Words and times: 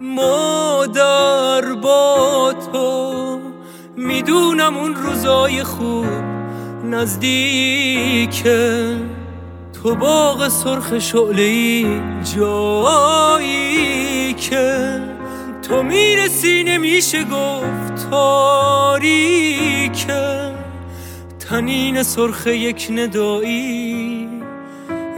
مادر 0.00 1.72
با 1.82 2.54
تو. 2.72 3.38
می‌دونم 3.96 4.76
اون 4.76 4.94
روزای 4.94 5.62
خوب 5.62 6.06
نزدیکه 6.84 8.96
تو 9.82 9.94
باغ 9.94 10.48
سرخ 10.48 10.98
شعله 10.98 11.84
جایی 12.36 14.34
که 14.34 15.00
تو 15.68 15.82
می‌رسی 15.82 16.64
نمیشه 16.64 17.24
گفت 17.24 18.10
تاریکه 18.10 19.42
تنین 21.48 22.02
سرخ 22.02 22.46
یک 22.46 22.88
ندایی 22.90 24.28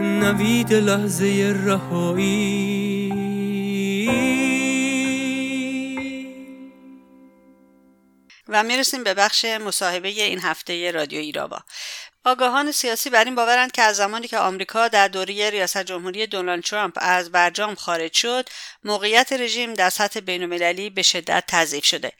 نوید 0.01 0.73
لحظه 0.73 1.55
رهایی. 1.65 2.74
و 8.55 8.63
می‌رسیم 8.63 9.03
به 9.03 9.13
بخش 9.13 9.45
مصاحبه 9.45 10.09
این 10.09 10.39
هفته 10.39 10.91
رادیو 10.91 11.19
ایراوا. 11.19 11.59
آگاهان 12.27 12.71
سیاسی 12.71 13.09
بر 13.09 13.23
این 13.23 13.35
باورند 13.35 13.71
که 13.71 13.81
از 13.81 13.95
زمانی 13.95 14.27
که 14.27 14.37
آمریکا 14.37 14.87
در 14.87 15.07
دوره 15.07 15.49
ریاست 15.49 15.77
جمهوری 15.77 16.27
دونالد 16.27 16.63
ترامپ 16.63 16.93
از 17.01 17.31
برجام 17.31 17.75
خارج 17.75 18.13
شد 18.13 18.49
موقعیت 18.83 19.33
رژیم 19.33 19.73
در 19.73 19.89
سطح 19.89 20.19
بینالمللی 20.19 20.89
به 20.89 21.01
شدت 21.01 21.43
تضعیف 21.47 21.85
شده. 21.85 22.11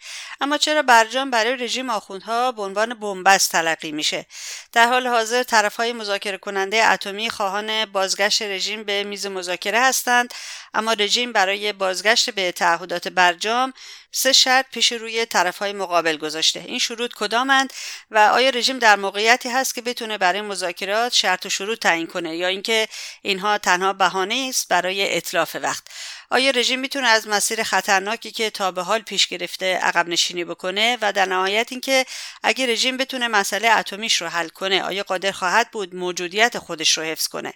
اما 0.41 0.57
چرا 0.57 0.81
برجام 0.81 1.31
برای 1.31 1.55
رژیم 1.55 1.89
آخوندها 1.89 2.51
به 2.51 2.61
عنوان 2.61 2.93
بنبست 2.93 3.51
تلقی 3.51 3.91
میشه؟ 3.91 4.25
در 4.73 4.87
حال 4.87 5.07
حاضر 5.07 5.43
طرفهای 5.43 5.93
مذاکره 5.93 6.37
کننده 6.37 6.85
اتمی 6.91 7.29
خواهان 7.29 7.85
بازگشت 7.85 8.41
رژیم 8.41 8.83
به 8.83 9.03
میز 9.03 9.25
مذاکره 9.25 9.79
هستند 9.79 10.33
اما 10.73 10.93
رژیم 10.93 11.31
برای 11.31 11.73
بازگشت 11.73 12.29
به 12.29 12.51
تعهدات 12.51 13.07
برجام 13.07 13.73
سه 14.11 14.33
شرط 14.33 14.65
پیش 14.71 14.91
روی 14.91 15.25
طرفهای 15.25 15.73
مقابل 15.73 16.17
گذاشته. 16.17 16.59
این 16.59 16.79
شروط 16.79 17.11
کدامند 17.15 17.73
و 18.11 18.17
آیا 18.17 18.49
رژیم 18.49 18.79
در 18.79 18.95
موقعیتی 18.95 19.49
هست 19.49 19.75
که 19.75 19.81
بتونه 19.95 20.17
برای 20.17 20.41
مذاکرات 20.41 21.13
شرط 21.13 21.45
و 21.45 21.49
شروط 21.49 21.79
تعیین 21.79 22.07
کنه 22.07 22.35
یا 22.35 22.47
اینکه 22.47 22.87
اینها 23.21 23.57
تنها 23.57 23.93
بهانه 23.93 24.45
است 24.49 24.67
برای 24.67 25.17
اطلاف 25.17 25.55
وقت. 25.61 25.87
آیا 26.31 26.51
رژیم 26.51 26.79
می‌تونه 26.79 27.07
از 27.07 27.27
مسیر 27.27 27.63
خطرناکی 27.63 28.31
که 28.31 28.49
تا 28.49 28.71
به 28.71 28.83
حال 28.83 29.01
پیش 29.01 29.27
گرفته 29.27 29.75
عقب 29.77 30.07
نشینی 30.07 30.45
بکنه 30.45 30.97
و 31.01 31.13
در 31.13 31.25
نهایت 31.25 31.67
اینکه 31.71 32.05
اگه 32.43 32.65
رژیم 32.65 32.97
بتونه 32.97 33.27
مسئله 33.27 33.69
اتمیش 33.69 34.21
رو 34.21 34.27
حل 34.27 34.47
کنه 34.47 34.83
آیا 34.83 35.03
قادر 35.03 35.31
خواهد 35.31 35.71
بود 35.71 35.95
موجودیت 35.95 36.57
خودش 36.57 36.97
رو 36.97 37.03
حفظ 37.03 37.27
کنه؟ 37.27 37.53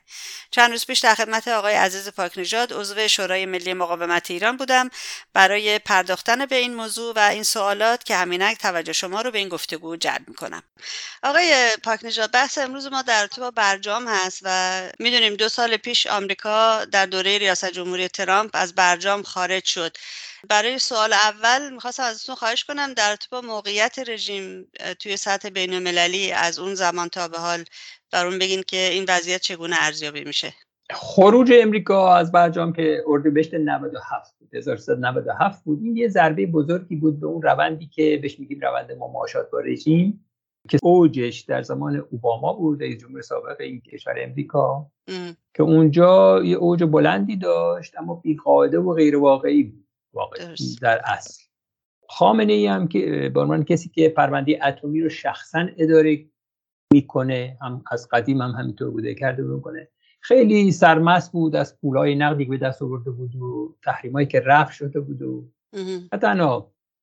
چند 0.51 0.71
روز 0.71 0.85
پیش 0.85 0.99
در 0.99 1.15
خدمت 1.15 1.47
آقای 1.47 1.73
عزیز 1.73 2.09
پاکنژاد 2.09 2.73
عضو 2.73 3.07
شورای 3.07 3.45
ملی 3.45 3.73
مقاومت 3.73 4.31
ایران 4.31 4.57
بودم 4.57 4.89
برای 5.33 5.79
پرداختن 5.79 6.45
به 6.45 6.55
این 6.55 6.73
موضوع 6.73 7.13
و 7.15 7.19
این 7.19 7.43
سوالات 7.43 8.03
که 8.03 8.15
همینک 8.15 8.57
توجه 8.57 8.93
شما 8.93 9.21
رو 9.21 9.31
به 9.31 9.37
این 9.37 9.49
گفتگو 9.49 9.95
جلب 9.95 10.27
می‌کنم. 10.27 10.63
آقای 11.23 11.69
پاکنژاد 11.83 12.31
بحث 12.31 12.57
امروز 12.57 12.87
ما 12.87 13.01
در 13.01 13.29
با 13.37 13.51
برجام 13.51 14.07
هست 14.07 14.39
و 14.43 14.81
می‌دونیم 14.99 15.35
دو 15.35 15.49
سال 15.49 15.77
پیش 15.77 16.07
آمریکا 16.07 16.85
در 16.85 17.05
دوره 17.05 17.37
ریاست 17.37 17.71
جمهوری 17.71 18.07
ترامپ 18.07 18.51
از 18.59 18.75
برجام 18.75 19.23
خارج 19.23 19.63
شد. 19.63 19.91
برای 20.49 20.79
سوال 20.79 21.13
اول 21.13 21.73
می‌خواستم 21.73 22.03
ازتون 22.03 22.35
خواهش 22.35 22.63
کنم 22.63 22.93
در 22.93 23.17
با 23.31 23.41
موقعیت 23.41 23.99
رژیم 24.07 24.67
توی 24.99 25.17
سطح 25.17 25.49
بین 25.49 25.73
المللی 25.73 26.31
از 26.31 26.59
اون 26.59 26.75
زمان 26.75 27.07
تا 27.09 27.27
به 27.27 27.37
حال 27.37 27.63
برون 28.11 28.39
بگین 28.39 28.63
که 28.67 28.77
این 28.77 29.05
وضعیت 29.07 29.41
چگونه 29.41 29.75
ارزیابی 29.79 30.23
میشه. 30.23 30.53
خروج 30.91 31.51
امریکا 31.53 32.15
از 32.15 32.31
برجام 32.31 32.73
که 32.73 33.03
اردیبهشت 33.07 33.53
97 33.53 34.35
بود 34.39 34.55
1397 34.55 35.63
بود. 35.63 35.79
این 35.83 35.97
یه 35.97 36.07
ضربه 36.07 36.45
بزرگی 36.45 36.95
بود 36.95 37.19
به 37.19 37.27
اون 37.27 37.41
روندی 37.41 37.87
که 37.87 38.19
بهش 38.21 38.39
میگیم 38.39 38.59
روند 38.59 38.91
مماشات 38.91 39.51
با 39.51 39.59
رژیم. 39.59 40.25
که 40.69 40.79
اوجش 40.83 41.39
در 41.39 41.61
زمان 41.61 42.05
اوباما 42.11 42.53
بود 42.53 42.81
رئیس 42.81 42.97
جمهور 42.97 43.21
سابق 43.21 43.55
این 43.59 43.81
کشور 43.81 44.13
امریکا 44.17 44.91
که 45.53 45.63
اونجا 45.63 46.43
یه 46.43 46.55
اوج 46.55 46.83
بلندی 46.83 47.37
داشت 47.37 47.97
اما 47.97 48.15
بیقاعده 48.15 48.79
و 48.79 48.93
غیر 48.93 49.17
واقعی 49.17 49.63
بود 49.63 49.87
واقعی 50.13 50.75
در 50.81 51.01
اصل. 51.05 51.43
خامنه 52.09 52.53
ای 52.53 52.67
هم 52.67 52.87
که 52.87 53.31
به 53.33 53.41
عنوان 53.41 53.63
کسی 53.63 53.89
که 53.89 54.09
پرونده 54.09 54.59
اتمی 54.67 55.01
رو 55.01 55.09
شخصا 55.09 55.67
اداره 55.77 56.25
می‌کنه 56.93 57.57
هم 57.61 57.83
از 57.91 58.07
قدیم 58.11 58.41
هم 58.41 58.51
همینطور 58.51 58.89
بوده 58.89 59.15
کرده 59.15 59.43
می‌کنه. 59.43 59.87
خیلی 60.21 60.71
سرمست 60.71 61.31
بود 61.31 61.55
از 61.55 61.79
پولای 61.81 62.15
نقدی 62.15 62.45
که 62.45 62.49
به 62.49 62.57
دست 62.57 62.81
آورده 62.81 63.11
بود 63.11 63.35
و 63.35 63.75
تحریمایی 63.83 64.27
که 64.27 64.39
رفع 64.45 64.71
شده 64.71 64.99
بود 64.99 65.21
و 65.21 65.49
حتی 66.13 66.27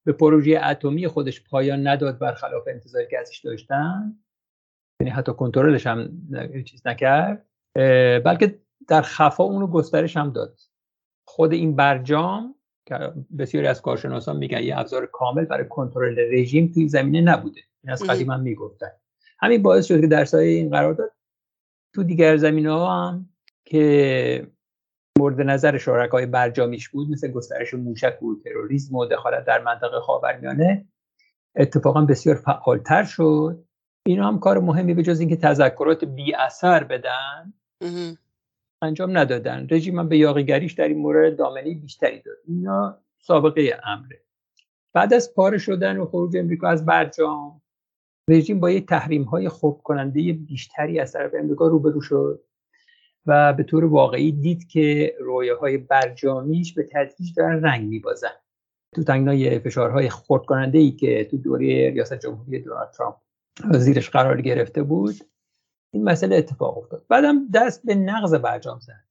به 0.07 0.13
پروژه 0.13 0.61
اتمی 0.65 1.09
خودش 1.09 1.45
پایان 1.45 1.87
نداد 1.87 2.19
برخلاف 2.19 2.69
انتظاری 2.69 3.07
که 3.11 3.19
ازش 3.19 3.39
داشتن. 3.39 4.19
یعنی 5.01 5.11
حتی 5.11 5.33
کنترلش 5.33 5.87
هم 5.87 6.11
چیز 6.65 6.87
نکرد. 6.87 7.47
بلکه 8.25 8.59
در 8.89 9.03
خفا 9.03 9.45
اونو 9.45 9.67
گسترش 9.67 10.17
هم 10.17 10.31
داد. 10.31 10.59
خود 11.25 11.53
این 11.53 11.77
برجام 11.77 12.55
که 12.89 13.13
بسیاری 13.39 13.67
از 13.67 13.83
کارشناسان 13.83 14.37
میگن 14.37 14.63
یه 14.63 14.79
ابزار 14.79 15.07
کامل 15.07 15.45
برای 15.45 15.69
کنترل 15.69 16.19
رژیم 16.19 16.73
توی 16.75 16.89
زمینه 16.89 17.21
نبوده. 17.21 17.61
این 17.85 17.93
از 17.93 18.03
قدیم 18.03 18.31
هم 18.31 18.41
می‌گفتن. 18.41 18.91
همین 19.41 19.63
باعث 19.63 19.87
شد 19.87 20.01
که 20.01 20.07
در 20.07 20.25
سایه 20.25 20.57
این 20.57 20.71
قرار 20.71 20.95
داد. 20.95 21.13
تو 21.95 22.03
دیگر 22.03 22.37
زمینه 22.37 22.73
ها 22.73 23.09
هم 23.09 23.29
که 23.65 24.47
مورد 25.19 25.41
نظر 25.41 25.79
شرکای 25.79 26.27
برجامیش 26.27 26.89
بود 26.89 27.11
مثل 27.11 27.29
گسترش 27.29 27.75
موشک 27.75 28.23
و 28.23 28.35
تروریسم 28.45 28.95
و 28.95 29.07
دخالت 29.07 29.45
در 29.45 29.63
منطقه 29.63 30.01
خاورمیانه 30.01 30.87
اتفاقا 31.57 32.01
بسیار 32.01 32.37
فعالتر 32.37 33.05
شد. 33.05 33.65
اینا 34.07 34.29
هم 34.29 34.39
کار 34.39 34.59
مهمی 34.59 34.95
به 34.95 35.03
جز 35.03 35.21
اینکه 35.21 35.37
تذکرات 35.37 36.05
بی 36.05 36.35
اثر 36.35 36.85
بدن 36.85 37.53
انجام 38.83 39.19
ندادن. 39.19 39.67
رژیم 39.71 39.99
هم 39.99 40.09
به 40.09 40.19
یاقیگریش 40.19 40.73
در 40.73 40.89
این 40.89 40.99
مورد 40.99 41.37
دامنه 41.37 41.75
بیشتری 41.75 42.21
داد. 42.21 42.37
اینا 42.49 42.99
سابقه 43.19 43.81
امره. 43.85 44.21
بعد 44.95 45.15
از 45.15 45.35
پاره 45.35 45.59
شدن 45.59 45.99
و 45.99 46.07
خروج 46.07 46.37
امریکا 46.37 46.69
از 46.69 46.87
برجام 46.87 47.63
رژیم 48.31 48.61
با 48.61 48.71
یک 48.71 48.87
تحریم 48.87 49.23
های 49.23 49.49
خوب 49.49 49.81
کننده 49.83 50.33
بیشتری 50.33 51.01
از 51.01 51.13
طرف 51.13 51.31
امریکا 51.39 51.67
روبرو 51.67 52.01
شد. 52.01 52.45
و 53.27 53.53
به 53.53 53.63
طور 53.63 53.85
واقعی 53.85 54.33
دید 54.33 54.69
که 54.69 55.15
های 55.61 55.79
برجامیش 55.79 56.75
به 56.75 56.89
تدریج 56.93 57.35
دارن 57.37 57.63
رنگ 57.63 57.89
میبازن. 57.89 58.33
تو 58.95 59.05
تنگنای 59.05 59.59
فشارهای 59.59 60.11
خورد 60.11 60.45
کننده 60.45 60.79
ای 60.79 60.91
که 60.91 61.25
تو 61.25 61.37
دوره 61.37 61.91
ریاست 61.91 62.15
جمهوری 62.15 62.59
دونالد 62.59 62.91
ترامپ 62.91 63.17
زیرش 63.73 64.11
قرار 64.11 64.41
گرفته 64.41 64.83
بود 64.83 65.15
این 65.95 66.05
مسئله 66.05 66.37
اتفاق 66.37 66.79
افتاد. 66.79 67.05
بعدم 67.09 67.49
دست 67.55 67.87
به 67.87 67.95
نقض 67.95 68.35
برجام 68.35 68.81
زد. 68.81 69.07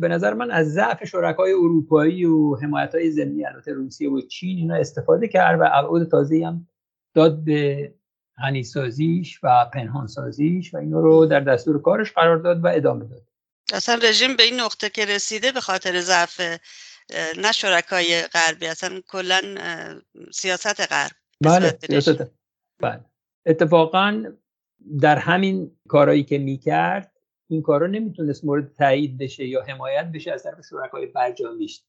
به 0.00 0.08
نظر 0.08 0.34
من 0.34 0.50
از 0.50 0.72
ضعف 0.72 1.04
شرکای 1.04 1.52
اروپایی 1.52 2.24
و 2.24 2.54
حمایت 2.54 2.94
های 2.94 3.10
زمینی 3.10 3.44
البته 3.44 3.72
روسیه 3.72 4.10
و 4.10 4.20
چین 4.20 4.58
اینا 4.58 4.74
استفاده 4.74 5.28
کرد 5.28 5.60
و 5.60 5.64
ابعاد 5.72 6.08
تازه 6.08 6.46
هم 6.46 6.68
داد 7.14 7.44
به 7.44 7.94
غنیسازیش 8.38 9.40
و 9.42 9.70
پنهانسازیش 9.74 10.74
و 10.74 10.76
اینا 10.76 11.00
رو 11.00 11.26
در 11.26 11.40
دستور 11.40 11.82
کارش 11.82 12.12
قرار 12.12 12.36
داد 12.36 12.64
و 12.64 12.68
ادامه 12.68 13.04
داد. 13.04 13.22
اصلا 13.72 14.00
رژیم 14.02 14.36
به 14.36 14.42
این 14.42 14.60
نقطه 14.60 14.90
که 14.90 15.04
رسیده 15.04 15.52
به 15.52 15.60
خاطر 15.60 16.00
ضعف 16.00 16.40
نه 17.36 17.52
شرکای 17.52 18.22
غربی 18.22 18.66
اصلا 18.66 19.00
کلا 19.08 19.40
سیاست 20.32 20.80
غرب 20.80 21.12
بله 21.40 21.78
سیاست 21.86 22.30
بله. 22.82 23.04
اتفاقا 23.46 24.24
در 25.00 25.18
همین 25.18 25.76
کارهایی 25.88 26.24
که 26.24 26.38
می‌کرد 26.38 27.12
این 27.48 27.62
کارا 27.62 27.86
نمی‌تونست 27.86 28.44
مورد 28.44 28.74
تایید 28.74 29.18
بشه 29.18 29.46
یا 29.46 29.62
حمایت 29.62 30.12
بشه 30.14 30.32
از 30.32 30.42
طرف 30.42 30.60
شرکای 30.70 31.06
برجامیش. 31.06 31.82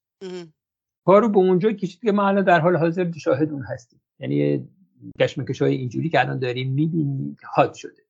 کارو 1.06 1.30
به 1.30 1.38
اونجا 1.38 1.72
کشید 1.72 2.02
که 2.02 2.12
ما 2.12 2.28
الان 2.28 2.44
در 2.44 2.60
حال 2.60 2.76
حاضر 2.76 3.12
شاهد 3.12 3.52
اون 3.52 3.64
هستیم. 3.64 4.02
یعنی 4.20 4.70
کشمکش 5.20 5.62
های 5.62 5.76
اینجوری 5.76 6.10
که 6.10 6.20
الان 6.20 6.40
داریم 6.40 6.72
می‌بینیم 6.72 7.38
حاد 7.44 7.74
شده. 7.74 8.06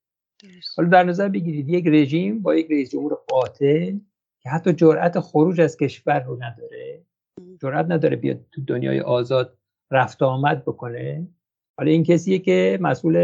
حالا 0.78 0.90
در 0.90 1.04
نظر 1.04 1.30
بگیرید 1.30 1.70
یک 1.70 1.88
رژیم 1.88 2.42
با 2.42 2.56
یک 2.56 2.72
رئیس 2.72 2.92
جمهور 2.92 3.14
قاتل 3.28 3.98
که 4.44 4.50
حتی 4.50 4.74
جرأت 4.74 5.20
خروج 5.20 5.62
از 5.62 5.78
کشور 5.78 6.20
رو 6.20 6.44
نداره. 6.44 7.06
جرأت 7.62 7.86
نداره 7.90 8.16
بیاد 8.16 8.46
تو 8.52 8.62
دنیای 8.62 9.00
آزاد 9.00 9.58
رفت 9.92 10.24
آمد 10.24 10.62
بکنه. 10.62 11.28
حالا 11.78 11.92
این 11.92 12.04
کسیه 12.04 12.40
که 12.40 12.78
مسئول 12.82 13.16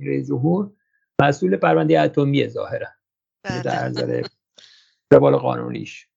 رئیس 0.00 0.28
جمهور 0.28 0.72
مسئول 1.20 1.56
پرونده 1.56 2.00
اتمی 2.00 2.48
ظاهرا 2.48 2.86
بله. 3.44 3.62
در 3.62 3.88
نظر 3.88 4.22
روال 5.12 5.36
قانونیش. 5.36 6.08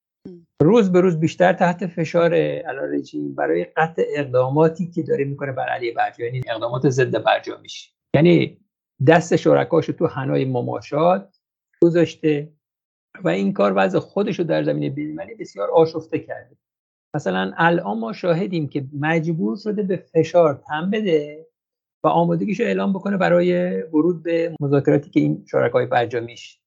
روز 0.62 0.92
به 0.92 1.02
روز 1.02 1.20
بیشتر 1.20 1.54
تحت 1.54 1.88
فشار 1.88 2.34
الان 2.34 2.94
رژیم 2.94 3.36
برای 3.36 3.64
قطع 3.64 4.04
اقداماتی 4.16 4.92
که 4.92 5.04
داره 5.04 5.26
می‌کنه 5.26 5.52
بر 5.52 5.70
علیه 5.70 5.94
برجام 5.94 6.26
یعنی 6.26 6.42
اقدامات 6.50 6.90
ضد 6.90 7.24
برجامیش 7.24 7.94
یعنی 8.16 8.58
دست 9.08 9.36
شرکاش 9.36 9.86
تو 9.86 10.08
حنای 10.08 10.46
مماشات 10.46 11.38
گذاشته 11.84 12.54
و 13.24 13.30
این 13.30 13.54
کار 13.54 13.74
وضع 13.76 14.00
خودش 14.00 14.40
رو 14.40 14.46
در 14.46 14.64
زمینه 14.64 14.90
بین‌المللی 14.90 15.36
بسیار 15.36 15.72
آشفته 15.72 16.20
کرده. 16.20 16.58
مثلا 17.16 17.54
الان 17.58 18.00
ما 18.00 18.14
شاهدیم 18.14 18.68
که 18.68 18.86
مجبور 19.00 19.58
شده 19.58 19.84
به 19.84 19.98
فشار 19.98 20.64
تن 20.68 20.90
بده 20.92 21.48
و 22.04 22.08
آمادگیش 22.08 22.60
رو 22.60 22.66
اعلام 22.66 22.94
بکنه 22.94 23.18
برای 23.18 23.82
ورود 23.82 24.24
به 24.24 24.56
مذاکراتی 24.60 25.10
که 25.10 25.20
این 25.20 25.46
شرکای 25.52 25.86
برجامیش 25.86 26.62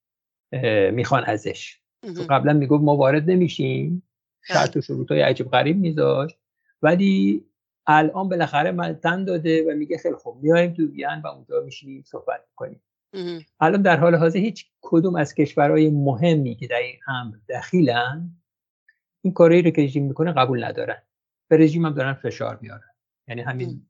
می‌خوان 0.93 1.25
ازش. 1.25 1.84
قبلا 2.31 2.53
می‌گفت 2.53 2.85
ما 2.85 2.97
وارد 2.97 3.31
نمیشیم. 3.31 4.03
شرط 4.43 4.77
و 4.77 4.81
شروط 4.81 5.11
های 5.11 5.21
عجیب 5.21 5.51
غریب 5.51 5.77
میذاشت. 5.77 6.39
ولی 6.83 7.45
الان 7.87 8.29
بالاخره 8.29 8.73
من 8.73 8.95
تن 8.95 9.25
داده 9.25 9.73
و 9.73 9.77
میگه 9.77 9.99
خیلی 9.99 10.15
خوب 10.15 10.43
میایم 10.43 10.75
تو 10.75 10.87
بیان 10.87 11.21
و 11.21 11.27
اونجا 11.27 11.61
میشینیم 11.65 12.03
صحبت 12.07 12.41
کنیم 12.57 12.83
الان 13.61 13.83
در 13.83 13.97
حال 13.97 14.15
حاضر 14.15 14.39
هیچ 14.39 14.67
کدوم 14.81 15.17
از 15.17 15.35
کشورهای 15.35 15.91
مهمی 15.91 16.55
که 16.55 16.67
در 16.67 16.79
این 16.79 16.97
امر 17.09 17.37
دخیلن 17.49 18.31
این 19.25 19.33
کاری 19.33 19.63
رو 19.63 19.71
که 19.71 19.83
رژیم 19.83 20.07
می‌کنه 20.07 20.33
قبول 20.33 20.65
ندارن. 20.65 21.03
به 21.51 21.57
رژیم 21.57 21.87
هم 21.87 21.95
دارن 21.95 22.15
فشار 22.15 22.59
میارن. 22.63 22.91
یعنی 23.29 23.41
همین 23.41 23.87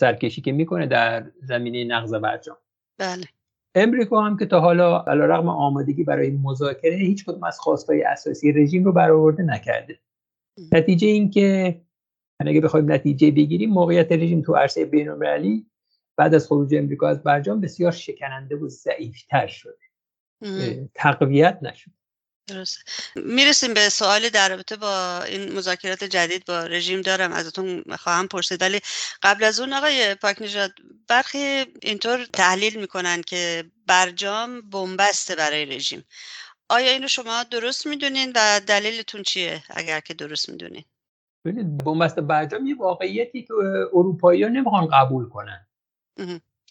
سرکشی 0.00 0.40
که 0.40 0.52
می‌کنه 0.52 0.86
در 0.86 1.30
زمینه 1.42 1.84
نقض 1.84 2.14
برجام. 2.14 2.56
بله. 2.98 3.24
امریکا 3.74 4.22
هم 4.22 4.36
که 4.36 4.46
تا 4.46 4.60
حالا 4.60 5.04
رغم 5.06 5.48
آمادگی 5.48 6.04
برای 6.04 6.30
مذاکره 6.30 6.96
هیچ 6.96 7.24
کدوم 7.24 7.44
از 7.44 7.60
خواستهای 7.60 8.02
اساسی 8.02 8.52
رژیم 8.52 8.84
رو 8.84 8.92
برآورده 8.92 9.42
نکرده. 9.42 9.98
نتیجه 10.72 11.08
این 11.08 11.30
که 11.30 11.80
اگه 12.40 12.60
بخوایم 12.60 12.92
نتیجه 12.92 13.30
بگیریم 13.30 13.70
موقعیت 13.70 14.12
رژیم 14.12 14.42
تو 14.42 14.54
عرصه 14.54 14.84
بین‌المللی 14.84 15.66
بعد 16.16 16.34
از 16.34 16.46
خروج 16.46 16.74
امریکا 16.74 17.08
از 17.08 17.22
برجام 17.22 17.60
بسیار 17.60 17.92
شکننده 17.92 18.56
و 18.56 18.68
ضعیفتر 18.68 19.46
شده. 19.46 19.78
تقویت 20.94 21.58
نشد. 21.62 21.90
درست 22.48 22.78
می‌رسیم 23.14 23.74
به 23.74 23.88
سوال 23.88 24.28
در 24.28 24.48
رابطه 24.48 24.76
با 24.76 25.22
این 25.22 25.52
مذاکرات 25.52 26.04
جدید 26.04 26.44
با 26.44 26.60
رژیم 26.60 27.00
دارم 27.00 27.32
ازتون 27.32 27.84
خواهم 27.98 28.28
پرسید. 28.28 28.62
ولی 28.62 28.80
قبل 29.22 29.44
از 29.44 29.60
اون 29.60 29.72
آقای 29.72 30.14
پاک 30.14 30.42
نژاد 30.42 30.72
برخی 31.08 31.66
اینطور 31.82 32.24
تحلیل 32.32 32.80
می‌کنن 32.80 33.22
که 33.22 33.64
برجام 33.86 34.60
بنبسته 34.60 35.34
برای 35.36 35.66
رژیم. 35.66 36.04
آیا 36.68 36.90
اینو 36.90 37.08
شما 37.08 37.42
درست 37.42 37.86
می‌دونین 37.86 38.32
و 38.36 38.60
دلیلتون 38.66 39.22
چیه 39.22 39.62
اگر 39.70 40.00
که 40.00 40.14
درست 40.14 40.48
می‌دونین؟ 40.48 40.84
ببینید 41.44 41.84
بنبست 41.84 42.20
برجام 42.20 42.66
یه 42.66 42.76
واقعیتی 42.76 43.42
که 43.42 43.54
اروپایی 43.92 44.42
ها 44.42 44.48
نمی‌خوان 44.48 44.86
قبول 44.86 45.28
کنن. 45.28 45.66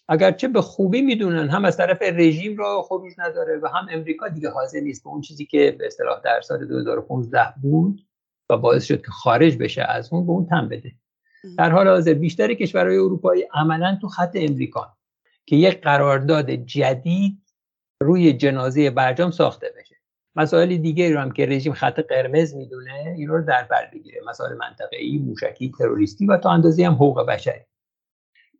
اگرچه 0.09 0.47
به 0.47 0.61
خوبی 0.61 1.01
می‌دونن 1.01 1.49
هم 1.49 1.65
از 1.65 1.77
طرف 1.77 2.01
رژیم 2.01 2.57
را 2.57 2.81
خروج 2.81 3.13
نداره 3.17 3.59
و 3.63 3.67
هم 3.67 3.87
امریکا 3.91 4.27
دیگه 4.27 4.49
حاضر 4.49 4.79
نیست 4.79 5.03
به 5.03 5.09
اون 5.09 5.21
چیزی 5.21 5.45
که 5.45 5.75
به 5.79 5.85
اصطلاح 5.87 6.21
در 6.23 6.41
سال 6.41 6.67
2015 6.67 7.53
بود 7.61 8.07
و 8.49 8.57
باعث 8.57 8.85
شد 8.85 9.01
که 9.01 9.11
خارج 9.11 9.57
بشه 9.57 9.81
از 9.81 10.13
اون 10.13 10.25
به 10.25 10.31
اون 10.31 10.45
تن 10.45 10.67
بده. 10.67 10.91
در 11.57 11.71
حال 11.71 11.87
حاضر 11.87 12.13
بیشتر 12.13 12.53
کشورهای 12.53 12.97
اروپایی 12.97 13.47
عملا 13.53 13.97
تو 14.01 14.07
خط 14.07 14.31
امریکا 14.35 14.97
که 15.45 15.55
یک 15.55 15.81
قرارداد 15.81 16.51
جدید 16.51 17.37
روی 18.01 18.33
جنازه 18.33 18.89
برجام 18.89 19.31
ساخته 19.31 19.67
بشه. 19.79 19.95
مسائل 20.35 20.77
دیگه 20.77 21.13
رو 21.13 21.19
هم 21.19 21.31
که 21.31 21.45
رژیم 21.45 21.73
خط 21.73 21.99
قرمز 21.99 22.55
می‌دونه 22.55 23.13
این 23.17 23.27
رو 23.27 23.45
در 23.45 23.63
بر 23.63 23.89
بگیره. 23.93 24.21
مسائل 24.27 24.57
منطقه‌ای 24.57 25.17
موشکی 25.17 25.71
تروریستی 25.71 26.25
و 26.25 26.37
تا 26.37 26.49
اندازه 26.49 26.85
هم 26.85 26.93
حقوق 26.93 27.25
بشری. 27.25 27.61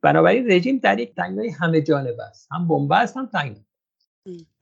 بنابراین 0.02 0.52
رژیم 0.52 0.78
در 0.78 1.00
یک 1.00 1.16
تنگنای 1.16 1.50
همه 1.50 1.82
جانب 1.82 2.20
است. 2.20 2.48
هم 2.52 2.68
بنبست 2.68 3.18
هم 3.18 3.26
تنگ. 3.26 3.58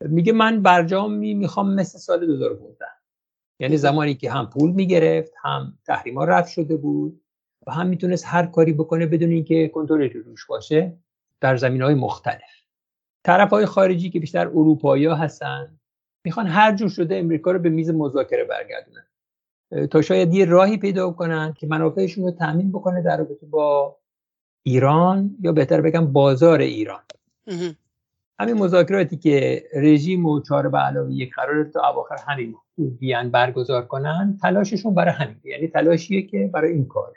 میگه 0.02 0.34
من 0.34 0.62
برجام 0.62 1.14
می 1.14 1.34
می‌خوام 1.34 1.74
مثل 1.74 1.98
سال 1.98 2.26
2015 2.26 2.86
یعنی 3.60 3.78
زمانی 3.78 4.16
که 4.16 4.32
هم 4.32 4.50
پول 4.50 4.72
می‌گرفت 4.72 5.34
هم 5.42 5.78
تحریما 5.86 6.24
رفت 6.24 6.50
شده 6.50 6.78
بود 6.78 7.22
و 7.68 7.72
هم 7.72 7.88
می‌تونست 7.88 8.26
هر 8.28 8.46
کاری 8.46 8.74
بکنه 8.74 9.06
بدون 9.06 9.30
اینکه 9.30 9.68
کنترلی 9.68 10.10
روش 10.10 10.46
باشه 10.46 10.98
در 11.42 11.58
زمین 11.58 11.81
های 11.81 11.96
مختلف. 11.96 12.66
طرف 13.26 13.50
های 13.50 13.66
خارجی 13.66 14.10
که 14.10 14.20
بیشتر 14.20 14.48
اروپایی 14.48 15.06
هستن 15.06 15.80
می‌خوان 16.26 16.48
هر 16.48 16.76
جور 16.76 16.90
شده 16.90 17.18
امریکا 17.18 17.52
رو 17.52 17.60
به 17.60 17.70
میز 17.70 17.90
مذاکره 17.90 18.44
برگردونن. 18.44 19.06
تا 19.92 20.02
شاید 20.02 20.34
یه 20.34 20.46
راهی 20.46 20.78
پیدا 20.78 21.12
کنن 21.12 21.54
که 21.54 21.68
منافعشون 21.68 22.24
رو 22.24 22.31
تامین 22.31 22.72
بکنه 22.72 23.02
در 23.02 23.18
رابطه 23.18 23.46
با 23.46 23.98
ایران 24.68 25.36
یا 25.42 25.52
بهتر 25.52 25.82
بگم 25.82 26.14
بازار 26.14 26.60
ایران. 26.60 27.04
همین 28.40 28.58
مذاکراتی 28.58 29.18
که 29.18 29.64
رژیم 29.76 30.26
و 30.26 30.42
چهار 30.42 30.70
به 30.70 30.78
علاوه 30.78 31.14
یک 31.14 31.34
قرار 31.36 31.64
تا 31.64 31.90
اواخر 31.90 32.18
همین 32.28 32.56
بیان 33.00 33.32
برگزار 33.32 33.86
کنن 33.86 34.38
تلاششون 34.42 34.96
برای 34.96 35.14
همین. 35.14 35.42
یعنی 35.44 35.68
تلاشیه 35.68 36.22
که 36.22 36.50
برای 36.54 36.72
این 36.72 36.86
کار 36.86 37.14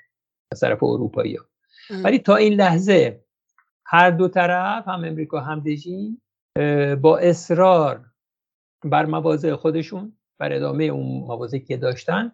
از 0.53 0.61
طرف 0.61 0.83
اروپایی 0.83 1.37
ها. 1.37 1.45
ولی 2.05 2.19
تا 2.19 2.37
این 2.37 2.53
لحظه 2.53 3.25
هر 3.87 4.11
دو 4.11 4.29
طرف 4.29 4.89
هم 4.89 5.05
امریکا 5.05 5.41
هم 5.41 5.63
رژیم 5.67 6.23
با 7.01 7.19
اصرار 7.19 8.05
بر 8.85 9.07
مواضع 9.07 9.55
خودشون 9.55 10.13
بر 10.39 10.53
ادامه 10.53 10.85
اون 10.85 11.25
مواضعی 11.27 11.61
که 11.61 11.77
داشتن 11.77 12.33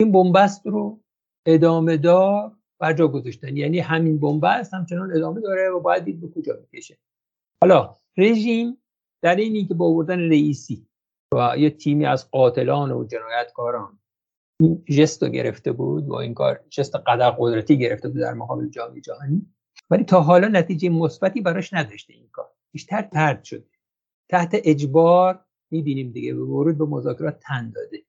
این 0.00 0.12
بنبست 0.12 0.66
رو 0.66 1.00
ادامه 1.46 1.96
دار 1.96 2.52
بر 2.80 2.92
جا 2.92 3.08
گذاشتن. 3.08 3.56
یعنی 3.56 3.78
همین 3.78 4.18
بنبست 4.18 4.74
همچنان 4.74 5.16
ادامه 5.16 5.40
داره 5.40 5.70
و 5.70 5.80
باید 5.80 6.04
دید 6.04 6.20
به 6.20 6.28
کجا 6.28 6.58
می‌کشه. 6.60 6.98
حالا 7.62 7.96
رژیم 8.16 8.76
در 9.22 9.36
اینی 9.36 9.64
که 9.64 9.74
با 9.74 9.86
آوردن 9.86 10.20
رئیسی 10.20 10.86
و 11.34 11.54
یه 11.58 11.70
تیمی 11.70 12.06
از 12.06 12.30
قاتلان 12.30 12.92
و 12.92 13.04
جنایتکاران 13.04 13.98
این 14.60 14.84
گرفته 15.32 15.72
بود 15.72 16.08
و 16.08 16.14
این 16.14 16.34
کار 16.34 16.60
جست 16.70 16.96
قدر 16.96 17.30
قدرتی 17.38 17.78
گرفته 17.78 18.08
بود 18.08 18.20
در 18.20 18.34
مقابل 18.34 18.68
جامعه 18.68 19.00
جهانی 19.00 19.46
ولی 19.90 20.04
تا 20.04 20.20
حالا 20.20 20.48
نتیجه 20.48 20.88
مثبتی 20.88 21.40
براش 21.40 21.72
نداشته 21.72 22.12
این 22.12 22.28
کار. 22.32 22.50
بیشتر 22.72 23.02
ترد 23.02 23.44
شده. 23.44 23.70
تحت 24.30 24.50
اجبار 24.52 25.44
می‌بینیم 25.70 26.12
دیگه 26.12 26.34
به 26.34 26.42
ورود 26.42 26.78
به 26.78 26.84
مذاکرات 26.84 27.38
تن 27.40 27.70
داده. 27.70 28.02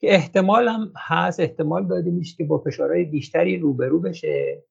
که 0.00 0.14
احتمال 0.14 0.68
هم 0.68 0.92
هست 0.96 1.40
احتمال 1.40 1.86
داده 1.86 2.10
میشه 2.10 2.36
که 2.36 2.44
با 2.44 2.58
فشارهای 2.58 3.04
بیشتری 3.04 3.58
روبرو 3.58 4.00
بشه. 4.00 4.62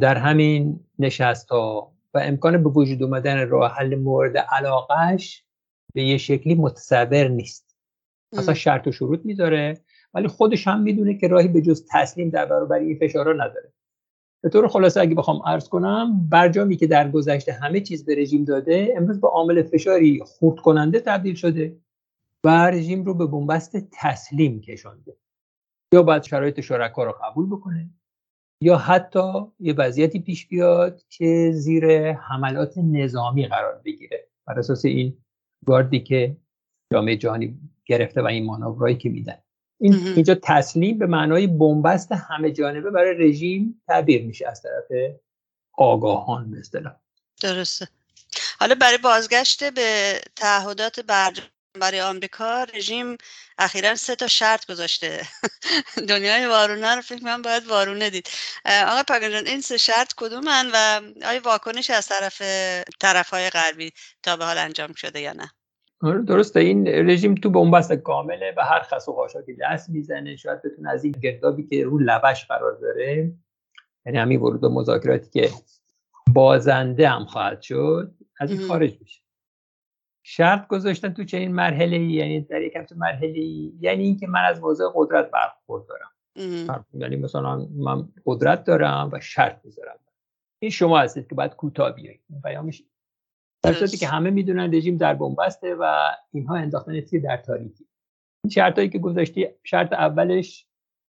در 0.00 0.16
همین 0.16 0.80
نشست 0.98 1.48
ها 1.48 1.92
و 2.14 2.18
امکان 2.18 2.62
به 2.62 2.70
وجود 2.70 3.02
اومدن 3.02 3.48
راه 3.48 3.72
حل 3.72 3.94
مورد 3.94 4.36
علاقش 4.36 5.44
به 5.94 6.02
یه 6.02 6.18
شکلی 6.18 6.54
متصور 6.54 7.28
نیست. 7.28 7.76
اصلا 8.32 8.54
شرط 8.54 8.86
و 8.86 8.92
شروط 8.92 9.20
می‌ذاره 9.24 9.80
ولی 10.14 10.28
خودش 10.28 10.68
هم 10.68 10.82
می‌دونه 10.82 11.18
که 11.18 11.28
راهی 11.28 11.48
به 11.48 11.62
جز 11.62 11.86
تسلیم 11.90 12.30
در 12.30 12.46
برابر 12.46 12.78
این 12.78 12.98
فشارها 12.98 13.32
نداره. 13.32 13.72
به 14.42 14.48
طور 14.48 14.68
خلاصه 14.68 15.00
اگه 15.00 15.14
بخوام 15.14 15.42
عرض 15.46 15.68
کنم 15.68 16.28
برجامی 16.28 16.76
که 16.76 16.86
در 16.86 17.10
گذشته 17.10 17.52
همه 17.52 17.80
چیز 17.80 18.04
به 18.04 18.14
رژیم 18.14 18.44
داده 18.44 18.94
امروز 18.96 19.20
با 19.20 19.28
عامل 19.28 19.62
فشاری 19.62 20.20
خورد 20.24 20.60
کننده 20.60 21.00
تبدیل 21.00 21.34
شده. 21.34 21.76
و 22.44 22.70
رژیم 22.70 23.04
رو 23.04 23.14
به 23.14 23.26
بنبست 23.26 23.76
تسلیم 23.92 24.60
کشانده 24.60 25.16
یا 25.94 26.02
باید 26.02 26.22
شرایط 26.22 26.60
شرکا 26.60 27.04
رو 27.04 27.12
قبول 27.22 27.46
بکنه 27.46 27.90
یا 28.62 28.76
حتی 28.76 29.32
یه 29.60 29.72
وضعیتی 29.72 30.20
پیش 30.20 30.46
بیاد 30.46 31.02
که 31.08 31.50
زیر 31.54 32.12
حملات 32.12 32.78
نظامی 32.78 33.46
قرار 33.46 33.82
بگیره. 33.84 34.28
بر 34.46 34.58
اساس 34.58 34.84
این 34.84 35.16
گاردی 35.66 36.00
که 36.00 36.36
جامعه 36.92 37.16
جهانی 37.16 37.58
گرفته 37.86 38.22
و 38.22 38.26
این 38.26 38.46
مانورایی 38.46 38.96
که 38.96 39.08
میدن. 39.08 39.38
این 39.80 39.94
اینجا 39.94 40.34
تسلیم 40.42 40.98
به 40.98 41.06
معنای 41.06 41.46
بنبست 41.46 42.12
همه 42.12 42.50
جانبه 42.50 42.90
برای 42.90 43.28
رژیم 43.28 43.82
تعبیر 43.86 44.26
میشه 44.26 44.48
از 44.48 44.62
طرف 44.62 45.16
آگاهان 45.72 46.50
به 46.50 46.58
اصطلاح. 46.58 46.96
درسته. 47.40 47.88
حالا 48.58 48.74
برای 48.74 48.98
بازگشت 48.98 49.74
به 49.74 50.20
تعهدات 50.36 51.00
برجام 51.00 51.46
برای 51.78 52.00
آمریکا 52.00 52.64
رژیم 52.74 53.16
اخیرا 53.58 53.94
سه 53.94 54.14
تا 54.14 54.26
شرط 54.26 54.66
گذاشته. 54.70 55.20
دنیای 56.08 56.46
وارونه 56.46 56.94
رو 56.94 57.02
فکر 57.02 57.24
من 57.24 57.42
باید 57.42 57.66
وارونه 57.66 58.10
دید. 58.10 58.28
آقای 58.66 59.02
پاگنجان 59.08 59.46
این 59.46 59.60
سه 59.60 59.76
شرط 59.76 60.12
کدومن 60.16 60.70
و 60.74 61.00
آیا 61.26 61.40
واکنش 61.44 61.90
از 61.90 62.08
طرف 62.08 62.42
طرف 63.00 63.30
های 63.30 63.50
غربی 63.50 63.92
تا 64.22 64.36
به 64.36 64.44
حال 64.44 64.58
انجام 64.58 64.92
شده 64.92 65.20
یا 65.20 65.32
نه؟ 65.32 65.50
آره، 66.02 66.22
درسته. 66.22 66.60
این 66.60 66.88
رژیم 66.88 67.34
تو 67.34 67.50
بنبست 67.50 67.92
کامله 67.92 68.54
و 68.56 68.64
هر 68.64 68.82
خس 68.82 69.08
و 69.08 69.28
که 69.46 69.56
دست 69.60 69.90
می‌زنه 69.90 70.36
شاید 70.36 70.62
بتونه 70.62 70.90
از 70.90 71.04
این 71.04 71.12
گردابی 71.12 71.66
که 71.66 71.84
رو 71.84 71.98
لبش 71.98 72.46
قرار 72.46 72.78
داره 72.80 73.32
یعنی 74.06 74.18
همین 74.18 74.40
ورود 74.40 74.60
به 74.60 74.68
مذاکراتی 74.68 75.30
که 75.30 75.50
بازنده 76.34 77.08
هم 77.08 77.24
خواهد 77.24 77.62
شد 77.62 78.14
از 78.40 78.50
این 78.50 78.68
خارج 78.68 78.98
بشه. 78.98 79.19
شرط 80.22 80.66
گذاشتن 80.66 81.12
تو 81.12 81.24
چنین 81.24 81.52
مرحله 81.52 81.96
ای 81.96 82.12
یعنی 82.12 82.40
در 82.40 82.62
یک 82.62 82.76
همچین 82.76 82.98
مرحله 82.98 83.38
ای 83.38 83.72
یعنی 83.80 84.04
اینکه 84.04 84.26
من 84.26 84.44
از 84.44 84.60
موضوع 84.60 84.92
قدرت 84.94 85.30
برخورد 85.30 85.86
دارم. 85.86 86.10
یعنی 86.94 87.16
مثلا 87.16 87.66
من 87.76 88.08
قدرت 88.26 88.64
دارم 88.64 89.10
و 89.12 89.20
شرط 89.20 89.64
می‌ذارم. 89.64 89.98
این 90.62 90.70
شما 90.70 90.98
هستید 90.98 91.28
که 91.28 91.34
باید 91.34 91.54
کوتاه 91.54 91.92
بیایید. 91.92 92.20
پیامش 92.44 92.82
در 93.62 93.72
صورتی 93.72 93.96
که 93.96 94.06
همه 94.06 94.30
می‌دونن 94.30 94.74
رژیم 94.74 94.96
در 94.96 95.14
بنبسته 95.14 95.74
و 95.74 96.10
اینها 96.32 96.56
انداختن 96.56 97.00
تیر 97.00 97.22
در 97.22 97.36
تاریکی. 97.36 97.86
این 98.44 98.50
شرطایی 98.50 98.88
که 98.88 98.98
گذاشتی 98.98 99.48
شرط 99.64 99.92
اولش 99.92 100.66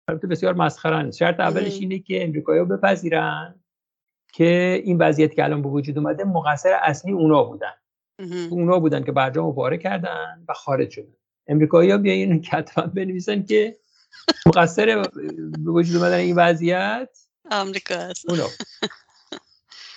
البته 0.07 0.27
بسیار 0.27 0.53
مسخره 0.53 1.11
شرط 1.11 1.39
اولش 1.39 1.79
اینه 1.79 1.99
که 1.99 2.23
امریکایی‌ها 2.23 2.65
بپذیرن 2.65 3.59
که 4.33 4.81
این 4.83 4.97
وضعیت 4.97 5.33
که 5.33 5.43
الان 5.43 5.61
به 5.61 5.69
وجود 5.69 5.97
اومده 5.97 6.23
مقصر 6.23 6.79
اصلی 6.81 7.11
اونا 7.11 7.43
بودن. 7.43 7.73
اونا 8.49 8.79
بودن 8.79 9.03
که 9.03 9.11
برجام 9.11 9.45
رو 9.45 9.51
پاره 9.51 9.77
کردن 9.77 10.45
و 10.49 10.53
خارج 10.53 10.89
شدن. 10.89 11.13
امریکایی 11.47 11.91
ها 11.91 11.97
بیاین 11.97 12.41
کتبا 12.51 12.81
بنویسن 12.81 13.43
که 13.43 13.77
مقصر 14.45 15.07
به 15.65 15.71
وجود 15.71 15.95
اومدن 15.95 16.17
این 16.17 16.35
وضعیت 16.35 17.19
آمریکا 17.51 17.95
هست. 17.95 18.29
اونا 18.29 18.47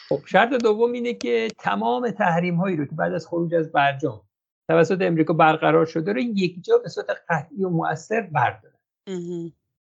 خب 0.08 0.20
شرط 0.26 0.50
دوم 0.50 0.92
اینه 0.92 1.14
که 1.14 1.48
تمام 1.58 2.10
تحریم 2.10 2.56
هایی 2.56 2.76
رو 2.76 2.84
که 2.84 2.94
بعد 2.94 3.12
از 3.12 3.26
خروج 3.26 3.54
از 3.54 3.72
برجام 3.72 4.20
توسط 4.68 5.02
امریکا 5.02 5.32
برقرار 5.32 5.86
شده 5.86 6.12
رو 6.12 6.18
یک 6.18 6.64
جا 6.64 6.78
به 6.78 6.88
صورت 6.88 7.06
قطعی 7.28 7.64
و 7.64 7.68
مؤثر 7.68 8.20
بردارن. 8.20 8.76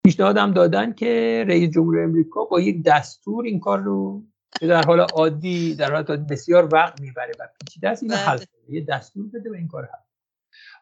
پیشنهادم 0.04 0.52
دادن 0.52 0.92
که 0.92 1.44
رئیس 1.48 1.70
جمهور 1.70 2.02
امریکا 2.02 2.44
با 2.44 2.60
یک 2.60 2.82
دستور 2.82 3.44
این 3.44 3.60
کار 3.60 3.78
رو 3.80 4.22
که 4.60 4.66
در 4.66 4.82
حال 4.82 5.00
عادی 5.00 5.74
در 5.74 5.92
حال 5.92 6.02
بسیار 6.02 6.74
وقت 6.74 7.00
می‌بره 7.00 7.32
و 7.40 7.48
پیچیده 7.60 7.88
است 7.88 8.02
اینو 8.02 8.16
حل 8.16 8.36
کنه. 8.36 8.46
یه 8.68 8.84
دستور 8.84 9.26
بده 9.34 9.50
و 9.50 9.54
این 9.54 9.68
کار 9.68 9.84
حل 9.84 9.98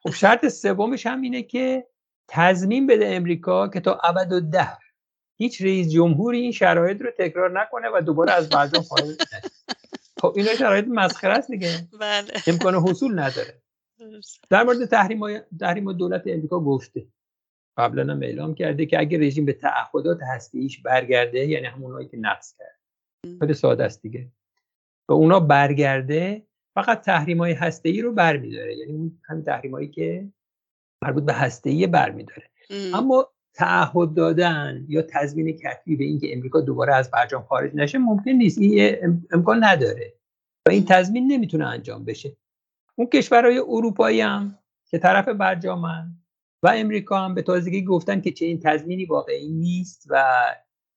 خب 0.03 0.11
شرط 0.11 0.49
سومش 0.49 1.07
هم 1.07 1.21
اینه 1.21 1.43
که 1.43 1.87
تضمین 2.29 2.87
بده 2.87 3.09
امریکا 3.09 3.69
که 3.69 3.81
تا 3.81 3.99
ابد 4.05 4.33
و 4.33 4.41
ده 4.41 4.79
هیچ 5.37 5.63
رئیس 5.63 5.89
جمهوری 5.89 6.41
این 6.41 6.53
شرایط 6.53 7.01
رو 7.01 7.11
تکرار 7.19 7.61
نکنه 7.61 7.89
و 7.95 8.01
دوباره 8.01 8.33
از 8.33 8.49
برجام 8.49 8.83
خارج 8.83 9.09
نشه. 9.09 9.51
خب 10.21 10.33
اینا 10.37 10.55
شرایط 10.55 10.85
مسخره 10.89 11.33
است 11.33 11.51
دیگه. 11.51 11.89
بله. 12.01 12.33
امکان 12.47 12.75
حصول 12.75 13.19
نداره. 13.19 13.63
در 14.51 14.63
مورد 14.63 14.85
تحریم 14.85 15.21
تحریم 15.61 15.93
دولت 15.93 16.23
امریکا 16.27 16.61
گفته. 16.61 17.07
قبلا 17.77 18.13
هم 18.13 18.23
اعلام 18.23 18.55
کرده 18.55 18.87
که 18.87 18.99
اگه 18.99 19.19
رژیم 19.19 19.45
به 19.45 19.53
تعهدات 19.53 20.19
هستیش 20.23 20.83
برگرده 20.83 21.39
یعنی 21.39 21.67
همونایی 21.67 22.09
که 22.09 22.17
نقض 22.17 22.55
کرد. 22.59 22.80
خیلی 23.41 23.55
ساده 23.55 23.85
است 23.85 24.03
دیگه. 24.03 24.29
به 25.09 25.15
اونا 25.15 25.41
برگرده 25.41 26.47
فقط 26.75 27.01
تحریم 27.01 27.39
های 27.39 27.53
هسته 27.53 27.89
ای 27.89 28.01
رو 28.03 28.13
برمیداره 28.13 28.77
یعنی 28.77 28.93
اون 28.93 29.21
همین 29.25 29.45
تحریم 29.45 29.73
هایی 29.73 29.89
که 29.89 30.29
مربوط 31.03 31.25
به 31.25 31.33
هسته 31.33 31.71
ای 31.71 31.87
برمیداره 31.87 32.51
اما 32.95 33.29
تعهد 33.55 34.15
دادن 34.15 34.85
یا 34.89 35.03
تضمین 35.03 35.53
کتبی 35.57 35.97
به 35.97 36.05
اینکه 36.05 36.37
امریکا 36.37 36.61
دوباره 36.61 36.95
از 36.95 37.11
برجام 37.11 37.43
خارج 37.43 37.71
نشه 37.75 37.99
ممکن 37.99 38.31
نیست. 38.31 38.59
این 38.59 39.27
امکان 39.33 39.65
نداره. 39.65 40.15
و 40.69 40.71
این 40.71 40.85
تضمین 40.85 41.33
نمی‌تونه 41.33 41.67
انجام 41.67 42.05
بشه. 42.05 42.37
اون 42.97 43.09
کشورهای 43.09 43.59
اروپایی 43.59 44.21
هم 44.21 44.59
که 44.91 44.99
طرف 44.99 45.29
برجامن 45.29 46.15
و 46.63 46.73
امریکا 46.77 47.19
هم 47.19 47.35
به 47.35 47.43
تازگی 47.43 47.85
گفتن 47.85 48.21
که 48.21 48.31
چه 48.31 48.47
این 48.47 48.61
تضمینی 48.65 49.05
واقعی 49.05 49.49
نیست 49.49 50.07
و 50.11 50.25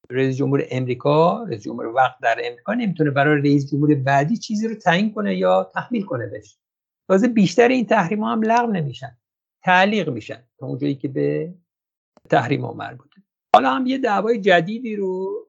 رئیس 0.09 0.37
جمهور 0.37 0.63
امریکا 0.71 1.43
رئیس 1.43 1.63
جمهور 1.63 1.85
وقت 1.85 2.19
در 2.21 2.41
امریکا 2.43 2.73
نمی‌تونه 2.73 3.11
برای 3.11 3.41
رئیس 3.41 3.71
جمهور 3.71 3.95
بعدی 3.95 4.37
چیزی 4.37 4.67
رو 4.67 4.75
تعیین 4.75 5.13
کنه 5.13 5.35
یا 5.35 5.71
تحمیل 5.73 6.03
کنه 6.03 6.27
بهش. 6.27 6.57
تازه 7.07 7.27
بیشتر 7.27 7.67
این 7.67 7.85
تحریم 7.85 8.23
ها 8.23 8.31
هم 8.31 8.41
لغو 8.41 8.71
نمیشن 8.71 9.17
تعلیق 9.63 10.09
میشن 10.09 10.43
تا 10.59 10.65
اونجایی 10.65 10.95
که 10.95 11.07
به 11.07 11.53
تحریم 12.29 12.65
ها 12.65 12.73
مربوطه 12.73 13.21
حالا 13.55 13.73
هم 13.73 13.87
یه 13.87 13.97
دعوای 13.97 14.41
جدیدی 14.41 14.95
رو 14.95 15.47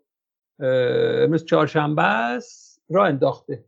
امروز 1.22 1.44
چهارشنبه 1.44 2.02
است 2.02 2.82
را 2.88 3.06
انداخته 3.06 3.64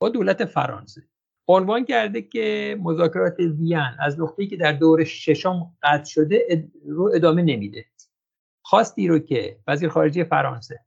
با 0.00 0.08
دولت 0.08 0.44
فرانسه. 0.44 1.02
عنوان 1.48 1.84
کرده 1.84 2.22
که 2.22 2.76
مذاکرات 2.80 3.38
وین 3.38 3.78
از 4.00 4.20
نقطه‌ای 4.20 4.48
که 4.48 4.56
در 4.56 4.72
دور 4.72 5.04
ششم 5.04 5.76
قطع 5.82 6.04
شده 6.04 6.68
رو 6.86 7.10
ادامه 7.14 7.42
نمیده. 7.42 7.84
خواستی 8.68 9.08
رو 9.08 9.18
که 9.18 9.58
وزیر 9.66 9.88
خارجه 9.88 10.24
فرانسه 10.24 10.84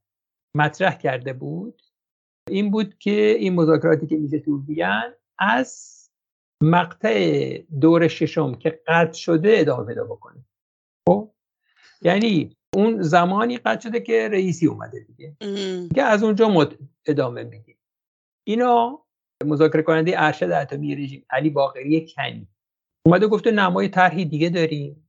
مطرح 0.56 0.98
کرده 0.98 1.32
بود 1.32 1.82
این 2.50 2.70
بود 2.70 2.98
که 2.98 3.10
این 3.10 3.54
مذاکراتی 3.54 4.06
که 4.06 4.16
میشه 4.16 4.38
تو 4.38 4.58
بیان 4.58 5.14
از 5.38 5.98
مقطع 6.62 7.58
دور 7.80 8.08
ششم 8.08 8.54
که 8.54 8.82
قطع 8.86 9.12
شده 9.12 9.54
ادامه 9.58 9.86
پیدا 9.86 10.04
بکنه. 10.04 10.44
خب؟ 11.08 11.34
یعنی 12.02 12.56
اون 12.74 13.02
زمانی 13.02 13.56
قطع 13.56 13.80
شده 13.80 14.00
که 14.00 14.28
رئیسی 14.28 14.66
اومده 14.66 15.00
دیگه. 15.00 15.36
که 15.94 16.02
از 16.02 16.22
اونجا 16.22 16.70
ادامه 17.06 17.42
میدیم 17.44 17.78
اینا 18.44 19.04
مذاکره 19.44 19.82
کننده 19.82 20.12
ارشد 20.16 20.50
اتمی 20.50 20.94
رژیم 20.94 21.26
علی 21.30 21.50
باقری 21.50 22.06
کنی. 22.16 22.48
اومده 23.06 23.26
گفته 23.26 23.50
نمای 23.50 23.88
طرحی 23.88 24.24
دیگه 24.24 24.48
داریم. 24.48 25.01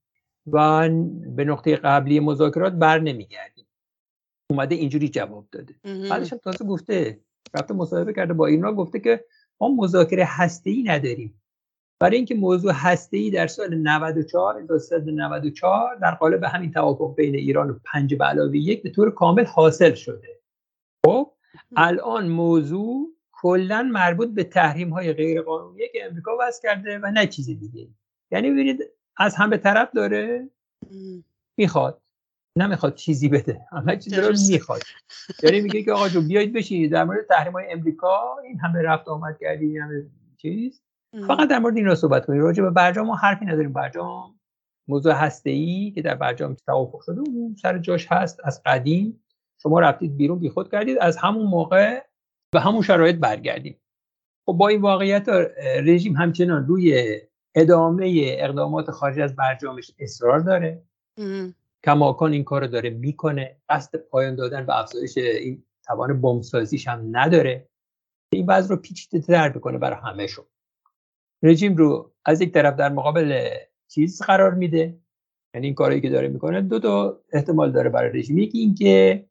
و 0.47 0.89
به 1.35 1.45
نقطه 1.45 1.75
قبلی 1.75 2.19
مذاکرات 2.19 2.73
بر 2.73 2.99
نمیگردیم. 2.99 3.65
اومده 4.49 4.75
اینجوری 4.75 5.09
جواب 5.09 5.47
داده. 5.51 5.75
بعدش 6.09 6.33
هم 6.33 6.39
تازه 6.39 6.65
گفته 6.65 7.19
رفته 7.53 7.73
مصاحبه 7.73 8.13
کرده 8.13 8.33
با 8.33 8.47
اینا 8.47 8.73
گفته 8.73 8.99
که 8.99 9.25
ما 9.61 9.69
مذاکره 9.69 10.25
هسته 10.27 10.69
ای 10.69 10.83
نداریم. 10.83 11.41
برای 11.99 12.17
اینکه 12.17 12.35
موضوع 12.35 12.71
هسته 12.75 13.17
ای 13.17 13.31
در 13.31 13.47
سال 13.47 13.75
94 13.75 14.61
1994 14.61 15.95
در 15.95 16.11
قالب 16.11 16.43
همین 16.43 16.71
توافق 16.71 17.15
بین 17.15 17.35
ایران 17.35 17.69
و 17.69 17.79
پنج 17.85 18.15
به 18.15 18.25
علاوه 18.25 18.57
یک 18.57 18.83
به 18.83 18.89
طور 18.89 19.11
کامل 19.11 19.45
حاصل 19.45 19.93
شده. 19.93 20.39
خب 21.05 21.31
الان 21.75 22.27
موضوع 22.27 23.13
کلا 23.31 23.83
مربوط 23.83 24.29
به 24.29 24.43
تحریم 24.43 24.89
های 24.89 25.13
غیر 25.13 25.41
قانونی 25.41 25.81
که 25.93 26.05
امریکا 26.05 26.31
وضع 26.39 26.61
کرده 26.63 26.99
و 27.03 27.11
نه 27.11 27.27
چیز 27.27 27.45
دیگه 27.45 27.87
یعنی 28.31 28.51
ببینید 28.51 28.79
از 29.17 29.35
همه 29.35 29.57
طرف 29.57 29.91
داره؟ 29.91 30.49
می‌خواد. 31.57 32.01
نمی‌خواد 32.57 32.95
چیزی 32.95 33.29
بده. 33.29 33.65
همه 33.71 33.97
چیز 33.97 34.13
رو 34.13 34.33
می‌خواد. 34.49 34.81
یعنی 35.43 35.61
میگه 35.61 35.83
که 35.83 35.91
آقا 35.91 36.09
جو 36.09 36.21
بیاید 36.21 36.53
بشینید. 36.53 36.91
در 36.91 37.03
مورد 37.03 37.27
تحریم 37.27 37.53
های 37.53 37.71
امریکا 37.71 38.37
این 38.43 38.59
همه 38.59 38.81
رفت 38.81 39.07
آمد 39.07 39.37
کردی 39.41 39.65
این 39.65 39.81
همه 39.81 40.05
چیز. 40.37 40.81
فقط 41.27 41.49
در 41.49 41.59
مورد 41.59 41.77
این 41.77 41.85
رو 41.85 41.95
صحبت 41.95 42.25
کنید. 42.25 42.41
راجع 42.41 42.63
به 42.63 42.69
برجام 42.69 43.07
ما 43.07 43.15
حرفی 43.15 43.45
نداریم. 43.45 43.73
برجام 43.73 44.39
موضوع 44.87 45.13
هسته 45.13 45.49
ای 45.49 45.91
که 45.91 46.01
در 46.01 46.15
برجام 46.15 46.53
توافق 46.65 47.01
شده 47.01 47.19
اون 47.19 47.55
سر 47.61 47.77
جاش 47.77 48.07
هست. 48.11 48.39
از 48.43 48.61
قدیم 48.65 49.23
شما 49.61 49.79
رفتید 49.79 50.17
بیرون 50.17 50.39
بیخود 50.39 50.71
کردید. 50.71 50.97
از 50.97 51.17
همون 51.17 51.47
موقع 51.47 52.03
به 52.51 52.59
همون 52.59 52.81
شرایط 52.81 53.15
برگردیم. 53.15 53.79
خب 54.45 54.53
با 54.53 54.67
این 54.67 54.81
واقعیت 54.81 55.29
رژیم 55.83 56.15
همچنان 56.15 56.67
روی 56.67 57.19
ادامه 57.55 58.11
اقدامات 58.15 58.91
خارج 58.91 59.19
از 59.19 59.35
برجامش 59.35 59.91
اصرار 59.99 60.39
داره. 60.39 60.81
کماکان 61.85 62.33
این 62.33 62.43
کار 62.43 62.61
رو 62.61 62.67
داره 62.67 62.89
می‌کنه. 62.89 63.57
قصد 63.69 63.95
پایان 63.95 64.35
دادن 64.35 64.65
به 64.65 64.79
افزایش 64.79 65.17
این 65.17 65.63
توان 65.85 66.21
بمبسازیش 66.21 66.87
هم 66.87 67.17
نداره. 67.17 67.67
این 68.33 68.45
وضع 68.45 68.69
رو 68.69 68.81
پیچیده 68.81 69.19
تر 69.19 69.49
بکنه 69.49 69.77
برای 69.77 69.99
همه 70.03 70.27
شون 70.27 70.45
رژیم 71.43 71.75
رو 71.75 72.11
از 72.25 72.41
یک 72.41 72.53
طرف 72.53 72.75
در 72.75 72.89
مقابل 72.89 73.49
چیز 73.87 74.21
قرار 74.21 74.53
میده. 74.53 74.97
یعنی 75.55 75.67
این 75.67 75.75
کاری 75.75 76.01
که 76.01 76.09
داره 76.09 76.27
می‌کنه 76.27 76.61
دو 76.61 76.79
تا 76.79 77.21
احتمال 77.33 77.71
داره 77.71 77.89
برای 77.89 78.19
رژیم. 78.19 78.37
یکی 78.37 78.59
اینکه 78.59 79.25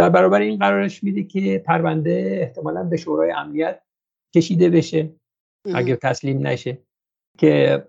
در 0.00 0.10
برابر 0.10 0.40
این 0.40 0.58
قرارش 0.58 1.04
میده 1.04 1.22
که 1.22 1.58
پرونده 1.58 2.38
احتمالا 2.42 2.84
به 2.84 2.96
شورای 2.96 3.30
امنیت 3.30 3.82
کشیده 4.34 4.70
بشه. 4.70 5.10
اگر 5.74 5.96
تسلیم 5.96 6.46
نشه. 6.46 6.78
که 7.38 7.88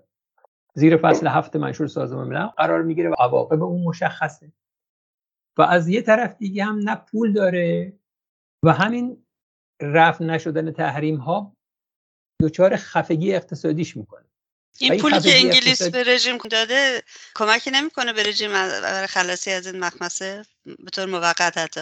زیر 0.73 0.97
فصل 0.97 1.27
هفت 1.27 1.55
منشور 1.55 1.87
سازمان 1.87 2.27
ملل 2.27 2.47
قرار 2.47 2.81
می‌گیره 2.81 3.09
و 3.09 3.15
عواقب 3.19 3.63
اون 3.63 3.83
مشخصه. 3.83 4.51
و 5.57 5.61
از 5.61 5.87
یه 5.87 6.01
طرف 6.01 6.35
دیگه 6.37 6.65
هم 6.65 6.79
نه 6.79 6.95
پول 6.95 7.33
داره 7.33 7.93
و 8.63 8.73
همین 8.73 9.25
رفع 9.81 10.23
نشدن 10.23 10.71
تحریم 10.71 11.15
ها 11.15 11.57
دچار 12.41 12.75
خفگی 12.75 13.35
اقتصادیش 13.35 13.97
می‌کنه. 13.97 14.25
این 14.79 15.01
پولی 15.01 15.19
که 15.19 15.37
انگلیس 15.37 15.81
به 15.81 16.03
رژیم 16.03 16.37
داده 16.37 17.03
کمکی 17.35 17.71
نمی‌کنه 17.71 18.13
به 18.13 18.23
رژیم 18.23 18.51
برای 18.51 19.07
خلاصی 19.07 19.51
از 19.51 19.67
این 19.67 19.79
مخمسه؟ 19.79 20.45
به 20.65 20.89
طور 20.93 21.05
موقت 21.05 21.57
حتی. 21.57 21.81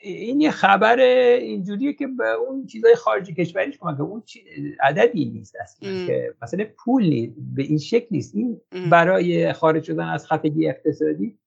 این 0.00 0.40
یه 0.40 0.50
خبر 0.50 0.98
اینجوریه 1.40 1.92
که 1.92 2.06
به 2.06 2.28
اون 2.28 2.66
چیزای 2.66 2.94
خارجی 2.94 3.34
کشوریش 3.34 3.78
کمک 3.78 4.00
اون 4.00 4.22
عددی 4.80 5.24
نیست 5.24 5.56
اصلا 5.60 6.06
که 6.06 6.34
مثلا 6.42 6.64
پول 6.76 7.04
نیست 7.04 7.34
به 7.54 7.62
این 7.62 7.78
شکل 7.78 8.06
نیست. 8.10 8.34
این 8.34 8.60
برای 8.90 9.52
خارج 9.52 9.84
شدن 9.84 10.08
از 10.08 10.26
خفگی 10.26 10.68
اقتصادی 10.68 11.38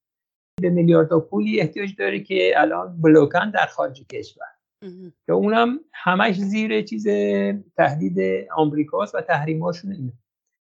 به 0.61 0.69
میلیاردها 0.69 1.19
پولی 1.19 1.61
احتیاج 1.61 1.95
داره 1.95 2.19
که 2.19 2.53
الان 2.55 3.01
بلوکن 3.01 3.51
در 3.51 3.65
خارج 3.65 4.07
کشور. 4.07 4.45
که 5.25 5.33
اونم 5.33 5.79
همش 5.93 6.35
زیر 6.35 6.81
چیز 6.81 7.07
تهدید 7.77 8.47
آمریکاست 8.55 9.15
و 9.15 9.21
تحریماشون 9.21 9.91
اینه. 9.91 10.13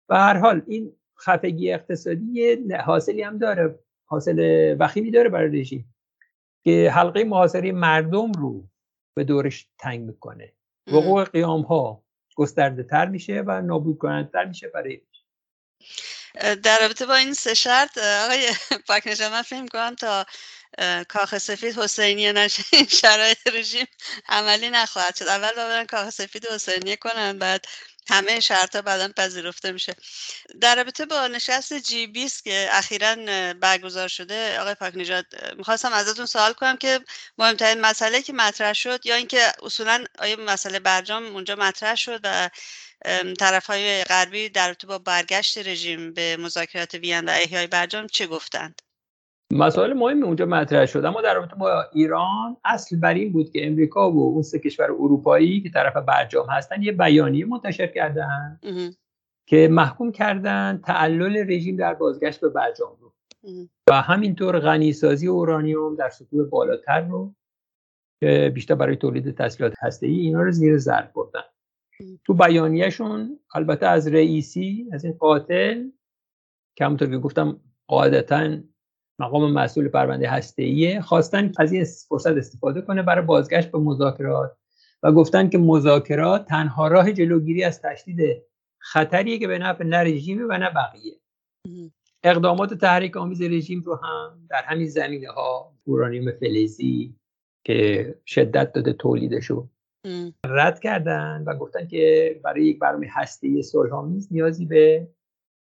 و 0.09 0.15
هر 0.17 0.39
حال 0.39 0.63
این 0.67 0.93
خفگی 1.19 1.73
اقتصادی 1.73 2.57
حاصلی 2.85 3.23
هم 3.23 3.39
داره 3.39 3.79
حاصل 4.09 4.77
وخیمی 4.81 5.11
داره 5.11 5.29
برای 5.29 5.61
رژیم. 5.61 5.94
که 6.65 6.91
حلقه 6.95 7.25
محاصره 7.25 7.73
مردم 7.73 8.33
رو 8.33 8.65
به 9.17 9.25
دورش 9.25 9.67
تنگ 9.79 10.01
می‌کنه. 10.01 10.53
وقوع 10.87 11.25
قیام 11.25 11.63
ها 11.63 12.05
گسترده 12.37 12.83
تر 12.83 13.07
میشه 13.07 13.45
و 13.47 13.63
نابود 13.63 13.99
کننده 13.99 14.31
تر 14.31 14.45
میشه 14.45 14.69
برای 14.69 15.01
در 16.63 16.79
رابطه 16.81 17.07
با 17.07 17.15
این 17.15 17.35
سه 17.35 17.55
شرط 17.55 17.99
آقای 17.99 18.49
پاک 18.89 19.21
من 19.21 19.43
فکر 19.43 19.67
کنم 19.67 19.95
تا 19.95 20.25
کاخ 21.09 21.39
سفید 21.39 21.79
حسینیه 21.79 22.33
نشه 22.33 22.63
این 22.73 22.87
شرایط 22.87 23.47
رژیم 23.47 23.87
عملی 24.29 24.71
نخواهد 24.71 25.17
شد. 25.17 25.29
اول 25.29 25.55
باید 25.57 25.87
کاخ 25.87 26.11
سفید 26.11 26.47
حسینیه 26.47 26.97
کنن 26.97 27.39
بعد 27.39 27.65
همه 28.07 28.41
شرط 28.41 28.77
بعدا 28.77 29.09
پذیرفته 29.17 29.73
میشه. 29.73 29.95
در 30.61 30.77
رابطه 30.77 31.07
با 31.07 31.27
نشست 31.27 31.73
جی 31.75 32.07
20 32.07 32.45
که 32.45 32.69
اخیرا 32.73 33.15
برگزار 33.55 34.09
شده 34.09 34.61
آقای 34.61 34.75
پاک 34.75 34.97
نجات 34.97 35.27
می‌خواستم 35.57 35.93
ازتون 35.93 36.27
سوال 36.27 36.53
کنم 36.53 36.77
که 36.77 37.01
مهمترین 37.39 37.81
مسئله 37.81 38.23
که 38.23 38.33
مطرح 38.33 38.73
شد 38.73 39.07
یا 39.07 39.15
اینکه 39.15 39.53
اصولا 39.63 40.05
آیا 40.19 40.37
مسئله 40.37 40.79
برجام 40.79 41.27
اونجا 41.27 41.57
مطرح 41.57 41.95
شد 41.95 42.21
و 42.25 42.51
طرف 43.39 43.67
های 43.67 44.05
غربی 44.05 44.49
در 44.49 44.67
رابطه 44.67 44.87
با 44.87 44.99
برگشت 44.99 45.59
رژیم 45.59 46.15
به 46.15 46.37
مذاکرات 46.37 46.95
وین 46.95 47.29
و 47.29 47.31
احیای 47.31 47.67
برجام 47.67 48.07
چه 48.07 48.27
گفتند؟ 48.27 48.83
مسائل 49.53 49.93
مهم 49.93 50.25
اونجا 50.25 50.47
مطرح 50.47 50.87
شد. 50.87 51.05
اما 51.05 51.23
در 51.23 51.35
رابطه 51.35 51.57
با 51.57 51.85
ایران 51.93 52.57
اصل 52.65 53.01
بر 53.01 53.15
این 53.15 53.33
بود 53.33 53.51
که 53.51 53.67
امریکا 53.67 54.13
و 54.13 54.33
اون 54.33 54.43
سه 54.43 54.59
کشور 54.59 54.85
اروپایی 54.85 55.61
که 55.61 55.71
طرف 55.71 55.97
برجام 55.97 56.47
هستن 56.51 56.83
یه 56.83 56.93
بیانیه 56.93 57.47
منتشر 57.47 57.87
کردن 57.87 58.61
که 59.47 59.69
محکوم 59.69 60.13
کردن 60.13 60.81
تعلل 60.85 61.37
رژیم 61.53 61.77
در 61.77 61.95
بازگشت 61.95 62.41
به 62.41 62.49
برجام 62.49 62.97
رو. 63.01 63.13
و 63.91 64.01
همینطور 64.03 64.59
غنیسازی 64.59 65.27
اورانیوم 65.27 65.97
در 65.97 66.09
سطوح 66.09 66.49
بالاتر 66.49 67.01
رو 67.01 67.35
که 68.21 68.53
بیشتر 68.55 68.75
برای 68.75 68.97
تولید 68.97 69.37
تسلیحات 69.37 69.75
هسته‌ای 69.81 70.15
اینا 70.15 70.43
رو 70.43 70.51
زیر 70.51 70.79
ضرب 70.79 71.13
بردن. 71.15 71.41
تو 72.25 72.35
بیانیهشون 72.35 73.39
البته 73.55 73.87
از 73.87 74.09
رئیسی 74.09 74.89
از 74.93 75.05
این 75.05 75.13
قاتل 75.13 75.89
که 76.77 76.85
همونطور 76.85 77.09
که 77.09 77.19
گفتم 77.19 77.61
قاعدتا 77.89 78.59
مقام 79.19 79.53
مسئول 79.53 79.89
پرونده 79.89 80.29
هسته‌ایه. 80.29 81.01
خواستن 81.01 81.53
از 81.59 81.73
این 81.73 81.85
فرصت 82.09 82.37
استفاده 82.37 82.81
کنه 82.81 83.03
برای 83.03 83.25
بازگشت 83.25 83.71
به 83.71 83.79
مذاکرات 83.79 84.57
و 85.03 85.13
گفتن 85.13 85.49
که 85.49 85.59
مذاکرات 85.59 86.47
تنها 86.47 86.89
راه 86.89 87.13
جلوگیری 87.13 87.65
از 87.65 87.83
تشدید 87.83 88.43
خطریه 88.79 89.39
که 89.39 89.49
به 89.49 89.59
نفع 89.59 89.85
نه 89.85 89.97
رژیم 89.97 90.47
و 90.49 90.59
نه 90.59 90.71
بقیه. 90.71 91.21
اقدامات 92.25 92.75
تحریک 92.75 93.17
آمیز 93.17 93.43
رژیم 93.43 93.83
رو 93.83 93.95
هم 93.95 94.47
در 94.51 94.63
همین 94.63 94.89
زمینه 94.89 95.29
ها 95.29 95.75
اورانیوم 95.85 96.33
فلزی 96.33 97.15
که 97.65 98.15
شدت 98.27 98.73
داده 98.73 98.93
تولیدشو 98.93 99.69
رد 100.47 100.81
کردن 100.81 101.45
و 101.47 101.55
گفتن 101.55 101.87
که 101.87 102.41
برای 102.45 102.65
یک 102.65 102.79
برنامه 102.79 103.09
هسته 103.11 103.63
صلحآمیز 103.63 104.29
نیازی 104.31 104.67
به 104.67 105.09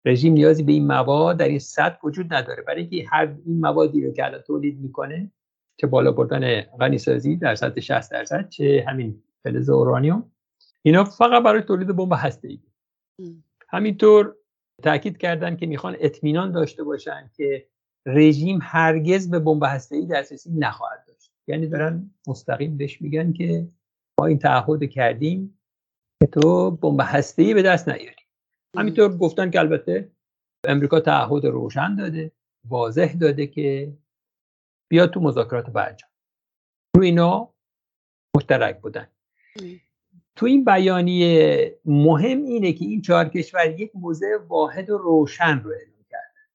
رژیم 0.06 0.34
نیازی 0.34 0.64
به 0.64 0.72
این 0.72 0.88
مواد 0.88 1.38
در 1.38 1.48
این 1.48 1.60
سطح 1.60 1.98
وجود 2.04 2.34
نداره. 2.34 2.64
برای 2.64 2.82
اینکه 2.82 3.06
هر 3.10 3.36
این 3.46 3.60
موادی 3.60 4.06
رو 4.06 4.14
که 4.14 4.26
الان 4.26 4.42
تولید 4.42 4.80
می‌کنه 4.80 5.32
چه 5.78 5.88
بالا 5.88 6.12
بردن 6.12 6.62
غنی 6.62 6.98
سازی 6.98 7.36
در 7.36 7.56
سطح 7.56 7.80
60 7.80 8.12
درصد 8.12 8.50
چه 8.50 8.86
همین 8.88 9.24
فلز 9.44 9.70
اورانیوم 9.70 10.32
اینا 10.82 11.04
فقط 11.04 11.44
برای 11.44 11.62
تولید 11.62 11.88
بمب 11.96 12.14
هسته 12.16 12.48
ای 12.48 12.60
همینطور 13.70 14.36
تاکید 14.84 15.18
کردن 15.18 15.56
که 15.56 15.66
می‌خوان 15.66 15.96
اطمینان 16.00 16.52
داشته 16.52 16.84
باشن 16.84 17.32
که 17.38 17.68
رژیم 18.06 18.60
هرگز 18.62 19.30
به 19.30 19.40
بمب 19.40 19.64
هسته 19.64 19.96
ای 19.96 20.06
دسترسی 20.06 20.52
نخواهد 20.52 21.06
داشت. 21.08 21.32
یعنی 21.48 21.68
دارن 21.68 22.12
مستقیم 22.28 22.78
بهش 22.78 23.02
میگن 23.02 23.34
که 23.34 23.68
ما 24.20 24.26
این 24.26 24.40
تعهد 24.40 24.90
کردیم 24.90 25.60
که 26.20 26.28
تو 26.28 26.72
بمب 26.72 27.00
هسته 27.04 27.44
ای 27.44 27.54
به 27.54 27.62
دست 27.62 27.90
نیاری. 27.90 28.21
همینطور 28.78 29.18
گفتن 29.18 29.52
که 29.52 29.60
البته 29.60 30.12
امریکا 30.68 31.00
تعهد 31.00 31.46
روشن 31.46 31.96
داده 31.96 32.32
واضح 32.70 33.14
داده 33.14 33.48
که 33.48 33.94
بیاد 34.92 35.12
تو 35.14 35.20
مذاکرات 35.20 35.70
برجام. 35.70 36.10
رو 36.96 37.04
اینا 37.04 37.54
مشترک 38.36 38.82
بودن. 38.82 39.08
تو 40.36 40.46
این 40.46 40.66
بیانیه 40.66 41.80
مهم 41.86 42.44
اینه 42.44 42.74
که 42.74 42.86
این 42.86 43.02
چهار 43.02 43.30
کشور 43.30 43.80
یک 43.80 43.92
موضع 43.96 44.38
واحد 44.48 44.90
و 44.90 44.98
روشن 44.98 45.60
رو 45.64 45.72
اعلام 45.72 46.06
کردن. 46.10 46.48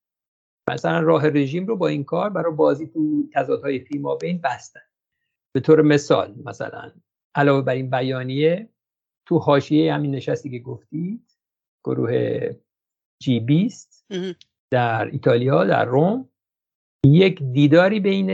مثلا 0.70 1.00
راه 1.00 1.28
رژیم 1.28 1.66
رو 1.66 1.76
با 1.76 1.88
این 1.88 2.04
کار 2.04 2.30
برای 2.30 2.54
بازی 2.54 2.86
تو 2.86 3.28
تضادهای 3.32 3.78
فیما 3.78 4.14
بین 4.14 4.40
بستن. 4.40 4.80
به 5.52 5.60
طور 5.60 5.82
مثال 5.82 6.34
مثلا 6.44 6.92
علاوه 7.34 7.62
بر 7.62 7.74
این 7.74 7.90
بیانیه 7.90 8.68
تو 9.26 9.38
حاشیه 9.38 9.94
همین 9.94 10.14
نشستی 10.14 10.50
که 10.50 10.58
گفتید 10.58 11.35
گروه 11.86 12.40
جی 13.22 13.40
20 13.40 14.06
در 14.70 15.08
ایتالیا 15.12 15.64
در 15.64 15.84
روم. 15.84 16.28
یک 17.06 17.42
دیداری 17.42 18.00
بین 18.00 18.30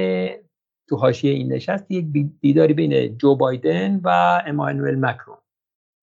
تو 0.88 0.96
حاشیه 0.96 1.32
این 1.32 1.52
نشست 1.52 1.90
یک 1.90 2.06
دیداری 2.40 2.74
بین 2.74 3.18
جو 3.18 3.36
بایدن 3.36 4.00
و 4.04 4.08
امانوئل 4.46 4.94
مکرون. 4.94 5.38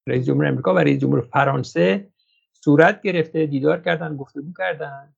رئیس 0.07 0.25
جمهور 0.25 0.45
امریکا 0.45 0.73
و 0.73 0.77
رئیس 0.77 0.99
جمهور 1.01 1.21
فرانسه 1.21 2.09
صورت 2.53 3.01
گرفته 3.01 3.45
دیدار 3.45 3.81
کردن 3.81 4.17
گفتگو 4.17 4.53
کردن 4.57 5.13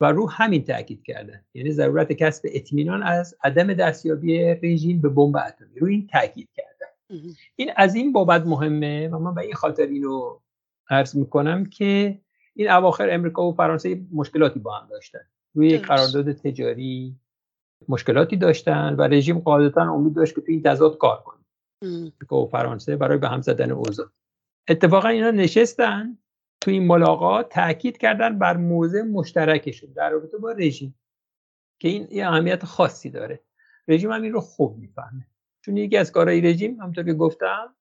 و 0.00 0.12
رو 0.12 0.30
همین 0.30 0.64
تاکید 0.64 1.02
کردن. 1.02 1.44
یعنی 1.54 1.70
ضرورت 1.70 2.12
کسب 2.12 2.48
اطمینان 2.52 3.02
از 3.02 3.34
عدم 3.44 3.74
دستیابی 3.74 4.38
رژیم 4.44 5.00
به 5.00 5.08
بمب 5.08 5.36
اتمی. 5.36 5.78
رو 5.78 5.86
این 5.86 6.06
تاکید 6.06 6.48
کردن. 6.56 7.32
این 7.56 7.70
از 7.76 7.94
این 7.94 8.12
بابت 8.12 8.46
مهمه 8.46 9.08
و 9.08 9.18
من 9.18 9.34
به 9.34 9.40
این 9.40 9.54
خاطر 9.54 9.86
اینو 9.86 10.40
عرض 10.90 11.16
می‌کنم 11.16 11.66
که 11.66 12.20
این 12.54 12.70
اواخر 12.70 13.10
امریکا 13.10 13.48
و 13.48 13.52
فرانسه 13.52 14.00
مشکلاتی 14.12 14.60
با 14.60 14.78
هم 14.78 14.88
داشتن. 14.88 15.20
روی 15.54 15.68
یک 15.68 15.82
قرارداد 15.82 16.32
تجاری 16.32 17.16
مشکلاتی 17.88 18.36
داشتن 18.36 18.94
و 18.94 19.02
رژیم 19.02 19.38
قاعدتا 19.38 19.92
امید 19.92 20.14
داشت 20.14 20.34
که 20.34 20.40
تو 20.40 20.52
این 20.52 20.62
تضاد 20.62 20.98
کار 20.98 21.22
کنه. 21.22 21.44
امریکا 21.82 22.42
و 22.42 22.46
فرانسه 22.48 22.96
برای 22.96 23.18
به 23.18 23.28
هم 23.28 23.40
زدن 23.40 23.70
اوضاع. 23.70 24.06
اتفاقا 24.68 25.08
اینا 25.08 25.30
نشستن 25.30 26.18
تو 26.60 26.70
این 26.70 26.86
ملاقات 26.86 27.48
تاکید 27.48 27.98
کردن 27.98 28.38
بر 28.38 28.56
موضع 28.56 29.02
مشترکشون 29.02 29.92
در 29.92 30.10
رابطه 30.10 30.38
با 30.38 30.52
رژیم 30.52 30.98
که 31.80 31.88
این 31.88 32.08
یه 32.10 32.26
اهمیت 32.26 32.64
خاصی 32.64 33.10
داره. 33.10 33.40
رژیم 33.88 34.12
هم 34.12 34.22
این 34.22 34.32
رو 34.32 34.40
خوب 34.40 34.78
می‌فهمه. 34.78 35.26
چون 35.64 35.76
یکی 35.76 35.96
از 35.96 36.12
کارهای 36.12 36.40
رژیم 36.40 36.80
همونطور 36.80 37.04
که 37.04 37.14
گفتم 37.14 37.74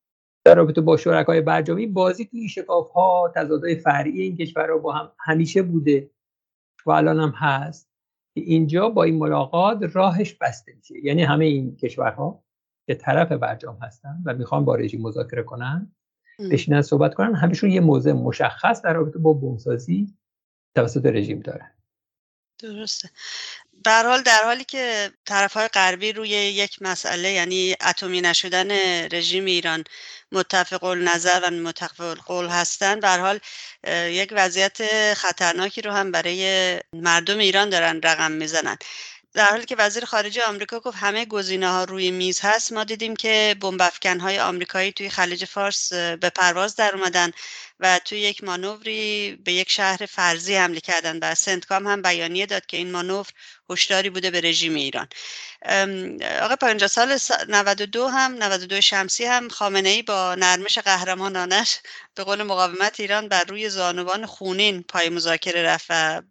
در 0.45 0.55
رابطه 0.55 0.81
با 0.81 0.97
شرکای 0.97 1.41
برجامی 1.41 1.87
بازی 1.87 2.25
توی 2.25 2.49
شکاف 2.49 2.91
ها 2.91 3.33
تضادهای 3.35 3.75
فرعی 3.75 4.21
این 4.21 4.37
کشورها 4.37 4.77
با 4.77 4.93
هم 4.93 5.11
همیشه 5.19 5.61
بوده 5.61 6.11
و 6.85 6.91
الان 6.91 7.19
هم 7.19 7.29
هست 7.29 7.89
که 8.35 8.41
اینجا 8.41 8.89
با 8.89 9.03
این 9.03 9.17
ملاقات 9.17 9.79
راهش 9.93 10.33
بسته 10.33 10.73
میشه. 10.73 11.05
یعنی 11.05 11.23
همه 11.23 11.45
این 11.45 11.75
کشورها 11.75 12.43
که 12.87 12.95
طرف 12.95 13.31
برجام 13.31 13.77
هستن 13.81 14.23
و 14.25 14.33
می‌خوان 14.33 14.65
با 14.65 14.75
رژیم 14.75 15.01
مذاکره 15.01 15.43
کنن 15.43 15.95
بشینن 16.51 16.81
صحبت 16.81 17.13
کنن 17.13 17.35
همشون 17.35 17.71
یه 17.71 17.81
موضع 17.81 18.11
مشخص 18.11 18.81
در 18.81 18.93
رابطه 18.93 19.19
با 19.19 19.33
بمبسازی 19.33 20.17
توسط 20.75 21.05
رژیم 21.05 21.39
دارن. 21.39 21.71
درسته. 22.59 23.09
در 23.83 24.05
حال 24.05 24.21
در 24.21 24.43
حالی 24.43 24.63
که 24.63 25.11
طرف 25.25 25.53
های 25.53 25.67
غربی 25.67 26.13
روی 26.13 26.29
یک 26.29 26.81
مسئله 26.81 27.31
یعنی 27.31 27.75
اتمی 27.81 28.21
نشدن 28.21 28.71
رژیم 29.07 29.45
ایران 29.45 29.83
متفق 30.31 30.85
نظر 30.85 31.41
و 31.43 31.49
متفق 31.51 32.17
قول 32.17 32.47
هستند 32.47 33.01
به 33.01 33.09
حال 33.09 33.39
یک 34.09 34.33
وضعیت 34.35 35.13
خطرناکی 35.13 35.81
رو 35.81 35.91
هم 35.91 36.11
برای 36.11 36.79
مردم 36.93 37.37
ایران 37.37 37.69
دارن 37.69 38.01
رقم 38.03 38.31
می‌زنن. 38.31 38.77
در 39.35 39.45
حالی 39.45 39.65
که 39.65 39.75
وزیر 39.75 40.05
خارجه 40.05 40.43
آمریکا 40.43 40.79
گفت 40.79 40.97
همه 40.97 41.25
گزینه 41.25 41.69
ها 41.69 41.83
روی 41.83 42.11
میز 42.11 42.39
هست 42.41 42.73
ما 42.73 42.83
دیدیم 42.83 43.15
که 43.15 43.55
بمب 43.61 43.81
های 44.21 44.39
آمریکایی 44.39 44.91
توی 44.91 45.09
خلیج 45.09 45.45
فارس 45.45 45.93
به 45.93 46.29
پرواز 46.35 46.75
در 46.75 46.95
اومدن. 46.95 47.31
و 47.79 47.99
توی 47.99 48.19
یک 48.19 48.43
مانوری 48.43 49.35
به 49.45 49.53
یک 49.53 49.69
شهر 49.71 50.05
فرضی 50.05 50.55
حمله 50.55 50.79
کردن 50.79 51.19
و 51.21 51.35
سنتکام 51.35 51.87
هم 51.87 52.01
بیانیه 52.01 52.45
داد 52.45 52.65
که 52.65 52.77
این 52.77 52.91
مانور 52.91 53.27
هشداری 53.69 54.09
بوده 54.09 54.31
به 54.31 54.41
رژیم 54.41 54.75
ایران. 54.75 55.07
آقای 56.41 56.55
پنجاه 56.61 56.87
سال 56.89 57.17
92 57.49 58.07
هم 58.07 58.43
92 58.43 58.81
شمسی 58.81 59.25
هم 59.25 59.49
خامنه 59.49 59.89
ای 59.89 60.01
با 60.01 60.35
نرمش 60.35 60.77
قهرمانانش 60.77 61.79
به 62.15 62.23
قول 62.23 62.43
مقاومت 62.43 62.99
ایران 62.99 63.27
بر 63.27 63.43
روی 63.43 63.69
زانوان 63.69 64.25
خونین 64.25 64.83
پای 64.83 65.09
مذاکره 65.09 65.63
رفت 65.63 65.85
و 65.89 66.21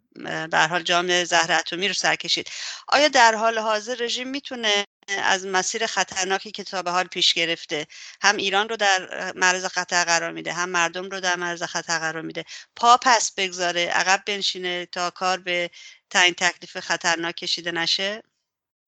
به 0.51 0.57
حال 0.69 0.83
جام 0.83 1.23
زهر 1.23 1.51
اتمی 1.51 1.87
رو 1.87 1.93
سر 1.93 2.15
کشید 2.15 2.49
آیا 2.87 3.07
در 3.07 3.35
حال 3.35 3.59
حاضر 3.59 3.95
رژیم 3.95 4.27
می‌تونه 4.27 4.85
از 5.07 5.45
مسیر 5.47 5.85
خطرناکی 5.85 6.51
که 6.51 6.63
تا 6.63 6.81
به 6.81 6.91
حال 6.91 7.05
پیش 7.05 7.33
گرفته. 7.33 7.85
هم 8.21 8.35
ایران 8.37 8.69
رو 8.69 8.75
در 8.75 9.31
معرض 9.35 9.65
خطر 9.65 10.03
قرار 10.03 10.31
میده 10.31 10.53
هم 10.53 10.69
مردم 10.69 11.09
رو 11.09 11.19
در 11.19 11.35
معرض 11.35 11.63
خطر 11.63 11.99
قرار 11.99 12.21
میده. 12.21 12.43
پا 12.75 12.97
پس 13.01 13.33
بگذاره 13.37 13.85
عقب 13.85 14.19
بنشینه 14.27 14.85
تا 14.85 15.09
کار 15.09 15.37
به 15.37 15.69
تعیین 16.09 16.33
تکلیف 16.37 16.79
خطرناک 16.79 17.35
کشیده 17.35 17.71
نشه؟ 17.71 18.23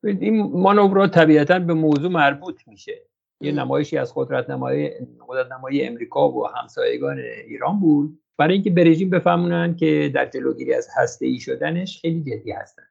این 0.03 0.51
مانور 0.53 1.07
طبیعتا 1.07 1.59
به 1.59 1.73
موضوع 1.73 2.11
مربوط 2.11 2.67
میشه. 2.67 3.01
یه 3.41 3.51
نمایشی 3.51 3.97
از 3.97 4.13
قدرت 4.15 4.49
نمایی 4.49 4.89
قدرت 5.27 5.51
نمایی 5.51 5.83
امریکا 5.83 6.31
و 6.31 6.47
همسایگان 6.47 7.19
ایران 7.47 7.79
بود. 7.79 8.19
برای 8.37 8.53
اینکه 8.53 8.69
به 8.69 8.83
رژیم 8.83 9.09
بفهمونن 9.09 9.75
که 9.75 10.11
در 10.15 10.25
جلوگیری 10.25 10.73
از 10.73 10.87
هسته 10.97 11.25
ای 11.25 11.39
شدنش 11.39 12.01
خیلی 12.01 12.21
جدی 12.21 12.51
هستن. 12.51 12.83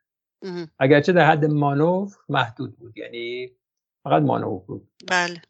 اگرچه 0.78 1.12
در 1.12 1.30
حد 1.30 1.44
مانور 1.44 2.08
محدود 2.28 2.76
بود 2.78 2.98
یعنی 2.98 3.50
فقط 4.04 4.22
مانور 4.22 4.58
بود. 4.58 4.90
بله. 5.08 5.42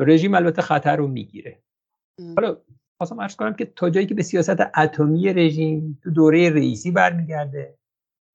رژیم 0.00 0.34
البته 0.34 0.62
خطر 0.62 0.96
رو 0.96 1.08
می‌گیره. 1.08 1.62
حالا 2.36 2.56
خواستم 2.98 3.18
ارز 3.18 3.36
کنم 3.36 3.54
که 3.54 3.64
تا 3.64 3.90
جایی 3.90 4.06
که 4.06 4.14
به 4.14 4.22
سیاست 4.22 4.60
اتمی 4.76 5.32
رژیم 5.32 6.00
تو 6.02 6.10
دوره 6.10 6.50
رئیسی 6.50 6.90
برمیگرده 6.90 7.78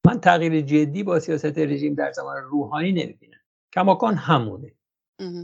من 0.08 0.20
تغییر 0.20 0.62
جدی 0.62 1.04
با 1.04 1.20
سیاست 1.20 1.58
رژیم 1.58 1.96
در 1.96 2.12
زمان 2.12 2.38
روحانی 2.44 2.92
نمی‌بینم. 2.92 3.40
کماکان 3.74 4.16
همونه. 4.16 4.74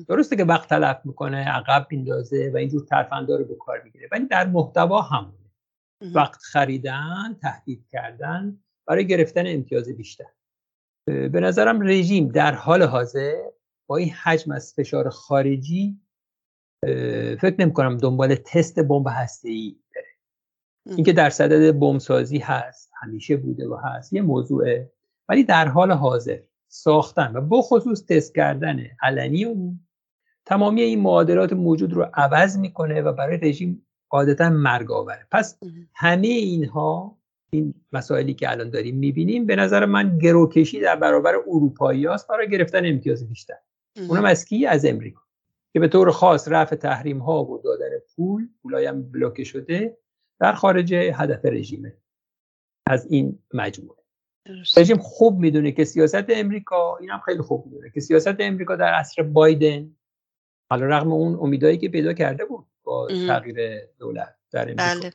درسته 0.08 0.36
که 0.36 0.44
وقت 0.44 0.70
تلف 0.70 1.02
می‌کنه 1.06 1.50
عقب 1.50 1.88
میندازه 1.92 2.52
و 2.54 2.58
اینجور 2.58 2.86
ترفندار 2.86 3.40
رو 3.40 3.46
به 3.46 3.56
کار 3.56 3.82
می‌گیره 3.84 4.10
ولی 4.12 4.26
در 4.26 4.48
محتوا 4.48 5.02
همونه. 5.02 5.52
وقت 6.16 6.42
خریدن 6.42 7.38
تهدید 7.42 7.88
کردن 7.92 8.60
برای 8.88 9.08
گرفتن 9.08 9.44
امتیاز 9.48 9.90
بیشتر. 9.90 10.26
به 11.08 11.40
نظرم 11.40 11.82
رژیم 11.82 12.28
در 12.28 12.56
حال 12.56 12.84
حاضر 12.84 13.36
با 13.88 13.98
این 13.98 14.10
حجم 14.10 14.52
از 14.52 14.74
فشار 14.74 15.10
خارجی 15.10 16.02
فکر 17.42 17.56
نمی 17.60 17.74
کنم 17.74 17.98
دنبال 17.98 18.36
تست 18.36 18.80
بمب 18.80 19.06
هسته 19.10 19.50
ای 19.50 19.76
بره 19.96 20.06
اینکه 20.96 21.14
در 21.14 21.30
صدد 21.30 21.80
بمب 21.80 22.00
سازی 22.00 22.38
هست 22.38 22.92
همیشه 23.02 23.38
بوده 23.38 23.68
و 23.68 23.76
هست 23.84 24.14
یه 24.14 24.22
موضوعه. 24.22 24.92
ولی 25.30 25.44
در 25.44 25.68
حال 25.68 25.92
حاضر 25.92 26.40
ساختن 26.68 27.36
و 27.36 27.42
بخصوص 27.42 28.06
تست 28.06 28.36
کردن 28.36 28.80
علنی 29.02 29.46
اون 29.46 29.80
تمامی 30.46 30.82
این 30.82 31.00
معادلات 31.00 31.54
موجود 31.54 31.94
رو 31.94 32.08
عوض 32.14 32.58
می‌کنه 32.58 33.02
و 33.02 33.14
برای 33.14 33.38
رژیم 33.38 33.88
قاعدتا 34.10 34.50
مرگ 34.50 34.92
آوره. 34.92 35.28
پس 35.32 35.60
همه 35.96 36.28
اینها 36.28 37.17
این 37.52 37.74
مسائلی 37.92 38.34
که 38.34 38.52
الان 38.52 38.70
داریم 38.70 38.96
می‌بینیم 38.96 39.46
به 39.46 39.56
نظر 39.56 39.86
من 39.86 40.18
گروکشی 40.18 40.80
در 40.80 40.96
برابر 40.96 41.36
اروپایی 41.36 42.06
هاست. 42.06 42.28
برای 42.28 42.50
گرفتن 42.50 42.86
امتیاز 42.86 43.30
بیشتر. 43.30 43.58
اونم 44.10 44.26
از 44.26 44.46
کی؟ 44.46 44.66
از 44.66 44.86
امریکا. 44.86 45.22
که 45.74 45.80
به 45.80 45.88
طور 45.88 46.12
خاص 46.12 46.48
رفع 46.48 46.76
تحریم 46.76 47.20
ها 47.20 47.44
و 47.44 47.62
دادن 47.64 47.90
پول 48.16 48.48
پولای 48.62 48.86
هم 48.86 49.12
بلوکه 49.12 49.44
شده 49.44 49.98
در 50.40 50.54
خارج 50.54 50.94
هدف 50.94 51.46
رژیمه. 51.46 51.98
از 52.86 53.08
این 53.10 53.40
مجموعه. 53.54 54.04
رژیم 54.78 54.98
خوب 54.98 55.40
می‌دونه 55.40 55.72
که 55.72 55.84
سیاست 55.84 56.26
امریکا 56.30 56.98
این 56.98 57.10
هم 57.10 57.20
خیلی 57.20 57.42
خوب 57.42 57.66
می‌دونه 57.66 57.92
که 57.94 58.00
سیاست 58.00 58.36
امریکا 58.40 58.76
در 58.76 58.94
عصر 58.94 59.24
بایدن 59.24 59.96
حالا 60.70 60.86
رغم 60.86 61.12
اون 61.12 61.36
امیدایی 61.36 61.78
که 61.78 61.90
پیدا 61.90 62.14
کرده 62.14 62.46
بود 62.46 62.66
با 62.84 63.08
تغییر 63.28 63.80
دولت 64.00 64.36
در 64.52 64.62
امریکا. 64.62 65.00
بله. 65.00 65.12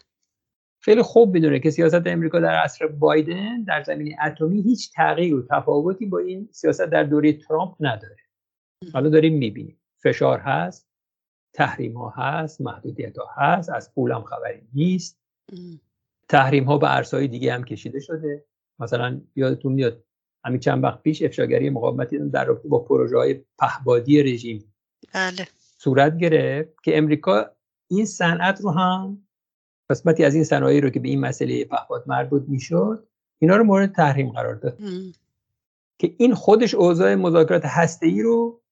خیلی 0.85 1.03
خوب 1.03 1.35
می‌دونه 1.35 1.61
که 1.61 1.71
سیاست 1.71 2.07
امریکا 2.07 2.41
در 2.41 2.55
عصر 2.55 2.87
بایدن 2.87 3.63
در 3.63 3.83
زمین 3.83 4.17
اتمی 4.27 4.63
هیچ 4.63 4.93
تغییر 4.95 5.35
و 5.35 5.47
تفاوتی 5.51 6.07
با 6.07 6.19
این 6.19 6.49
سیاست 6.53 6.87
در 6.87 7.05
دوره 7.05 7.33
ترامپ 7.33 7.75
نداره. 7.81 8.17
حالا 8.93 9.09
داریم 9.09 9.39
می‌بینیم. 9.39 9.81
فشار 10.03 10.39
هست 10.39 10.89
تحریم 11.55 11.97
ها 11.97 12.15
هست 12.17 12.61
محدودیت 12.61 13.19
ها 13.19 13.27
هست 13.37 13.71
از 13.71 13.95
پولم 13.95 14.23
خبری 14.23 14.63
نیست. 14.75 15.21
تحریم 16.29 16.65
ها 16.65 16.79
به 16.79 16.87
عرصه‌های 16.87 17.29
دیگه 17.29 17.53
هم 17.53 17.65
کشیده 17.65 18.01
شده. 18.01 18.45
مثلا 18.79 19.21
یادتون 19.37 19.73
میاد 19.73 20.05
همین 20.45 20.61
چند 20.61 20.85
وقت 20.85 21.03
پیش 21.03 21.23
افشاگری 21.23 21.71
مقاومتی 21.71 22.19
در 22.19 22.45
رابطه 22.45 22.69
با 22.69 22.79
پروژه 22.79 23.17
های 23.17 23.45
پهبادی 23.59 24.23
رژیم 24.23 24.75
بله. 25.15 25.47
صورت 25.79 26.17
گرفت 26.17 26.83
که 26.83 26.99
امریکا 26.99 27.51
این 27.91 28.05
صنعت 28.05 28.61
رو 28.61 28.71
هم 28.71 29.22
قسمتی 29.93 30.25
از 30.25 30.35
این 30.35 30.45
صنایعی 30.45 30.81
رو 30.81 30.91
که 30.91 31.01
به 31.01 31.09
این 31.09 31.21
مسئله 31.21 31.65
پهپاد 31.65 32.05
مربوط 32.07 32.43
می‌شد 32.49 33.09
اینا 33.39 33.57
رو 33.57 33.65
مورد 33.65 33.93
تحریم 33.93 34.31
قرار 34.31 34.55
داد. 34.55 34.79
که 35.99 36.15
این 36.19 36.35
خودش 36.35 36.75
اوضاع 36.75 37.15
مذاکرات 37.15 37.63
هسته‌ای 37.65 38.23
رو 38.23 38.63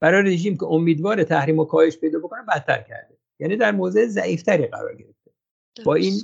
برای 0.00 0.34
رژیم 0.34 0.56
که 0.56 0.64
امیدوار 0.64 1.24
تحریم 1.24 1.58
و 1.58 1.64
کاهش 1.64 1.98
پیدا 1.98 2.18
بکنه 2.18 2.42
بدتر 2.42 2.82
کرده. 2.82 3.18
یعنی 3.40 3.56
در 3.56 3.72
موضع 3.72 4.06
ضعیفتری 4.06 4.66
قرار 4.66 4.94
گرفته. 4.94 5.30
با 5.84 5.94
این 5.94 6.14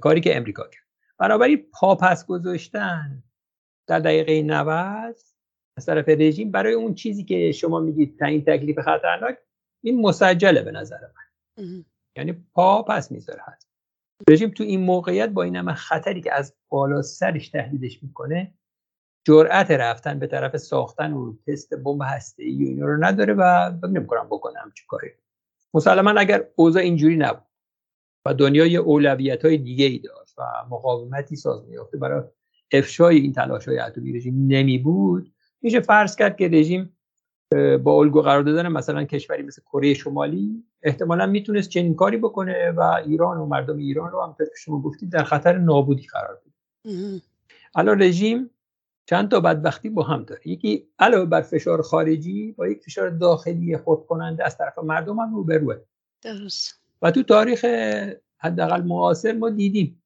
کاری 0.00 0.20
که 0.20 0.36
امریکا 0.36 0.62
کرد. 0.62 0.84
بنابراین 1.18 1.66
پاپس 1.72 2.26
گذاشتن 2.26 3.22
در 3.86 3.98
دقیقه 3.98 4.42
90 4.42 5.16
از 5.76 5.86
طرف 5.86 6.08
رژیم 6.08 6.50
برای 6.50 6.74
اون 6.74 6.94
چیزی 6.94 7.24
که 7.24 7.52
شما 7.52 7.80
میگید 7.80 8.18
تعیین 8.18 8.44
تکلیف 8.44 8.78
خطرناک 8.78 9.38
این 9.82 10.00
مسجله 10.00 10.62
به 10.62 10.70
نظر 10.70 11.00
من. 11.00 11.84
یعنی 12.16 12.32
پا 12.32 12.82
پس 12.82 13.12
می‌ذاره 13.12 13.42
هست 13.44 13.68
رژیم 14.28 14.50
تو 14.50 14.64
این 14.64 14.80
موقعیت 14.80 15.28
با 15.30 15.42
این 15.42 15.56
همه 15.56 15.74
خطری 15.74 16.20
که 16.20 16.34
از 16.34 16.54
بالا 16.68 17.02
سرش 17.02 17.48
تهدیدش 17.48 18.02
می‌کنه 18.02 18.54
جرأت 19.26 19.70
رفتن 19.70 20.18
به 20.18 20.26
طرف 20.26 20.56
ساختن 20.56 21.12
و 21.12 21.36
تست 21.46 21.74
بمب 21.74 22.00
هسته 22.04 22.42
ای 22.42 22.64
اینا 22.64 22.86
رو 22.86 23.04
نداره 23.04 23.34
و 23.34 23.70
فکر 23.78 23.86
نمی‌کنم 23.86 24.26
بکنم 24.30 24.72
چی 24.74 24.84
کاری. 24.88 25.08
مسلما 25.74 26.10
اگر 26.10 26.48
اوضاع 26.56 26.82
اینجوری 26.82 27.16
نبود 27.16 27.46
و 28.26 28.34
دنیا 28.34 28.66
یه 28.66 28.78
اولویت 28.78 29.44
های 29.44 29.58
دیگه 29.58 29.84
ای 29.84 29.98
داشت 29.98 30.38
و 30.38 30.42
مقاومتی 30.70 31.36
ساز 31.36 31.68
میافته 31.68 31.98
برای 31.98 32.22
افشای 32.72 33.16
این 33.16 33.32
تلاش 33.32 33.68
های 33.68 33.78
اتمی 33.78 34.12
رژیم 34.12 34.46
نمی 34.46 34.78
بود 34.78 35.34
میشه 35.62 35.80
فرض 35.80 36.16
کرد 36.16 36.36
که 36.36 36.48
رژیم 36.48 36.96
با 37.82 37.92
الگو 37.92 38.22
قرار 38.22 38.42
دادن 38.42 38.68
مثلا 38.68 39.04
کشوری 39.04 39.42
مثل 39.42 39.62
کره 39.62 39.94
شمالی 39.94 40.64
احتمالا 40.82 41.26
می‌تونست 41.26 41.68
چنین 41.68 41.94
کاری 41.94 42.16
بکنه 42.16 42.70
و 42.70 42.80
ایران 42.80 43.38
و 43.38 43.46
مردم 43.46 43.76
ایران 43.76 44.10
رو 44.10 44.22
هم 44.22 44.34
که 44.38 44.44
شما 44.56 44.80
گفتید 44.80 45.10
در 45.10 45.24
خطر 45.24 45.58
نابودی 45.58 46.06
قرار 46.12 46.40
بده. 46.40 47.20
الان 47.74 48.02
رژیم 48.02 48.50
چند 49.06 49.30
تا 49.30 49.40
بدبختی 49.40 49.88
با 49.90 50.02
هم 50.02 50.22
داره. 50.22 50.48
یکی 50.48 50.86
علاوه 50.98 51.24
بر 51.24 51.40
فشار 51.42 51.82
خارجی 51.82 52.52
با 52.52 52.68
یک 52.68 52.82
فشار 52.82 53.10
داخلی 53.10 53.76
خود 53.76 54.06
کننده 54.06 54.44
از 54.44 54.58
طرف 54.58 54.78
مردم 54.78 55.18
هم 55.18 55.34
روبروه. 55.34 55.76
درست. 56.22 56.82
و 57.02 57.10
تو 57.10 57.22
تاریخ 57.22 57.64
حداقل 58.36 58.82
معاصر 58.82 59.32
ما 59.32 59.50
دیدیم. 59.50 60.02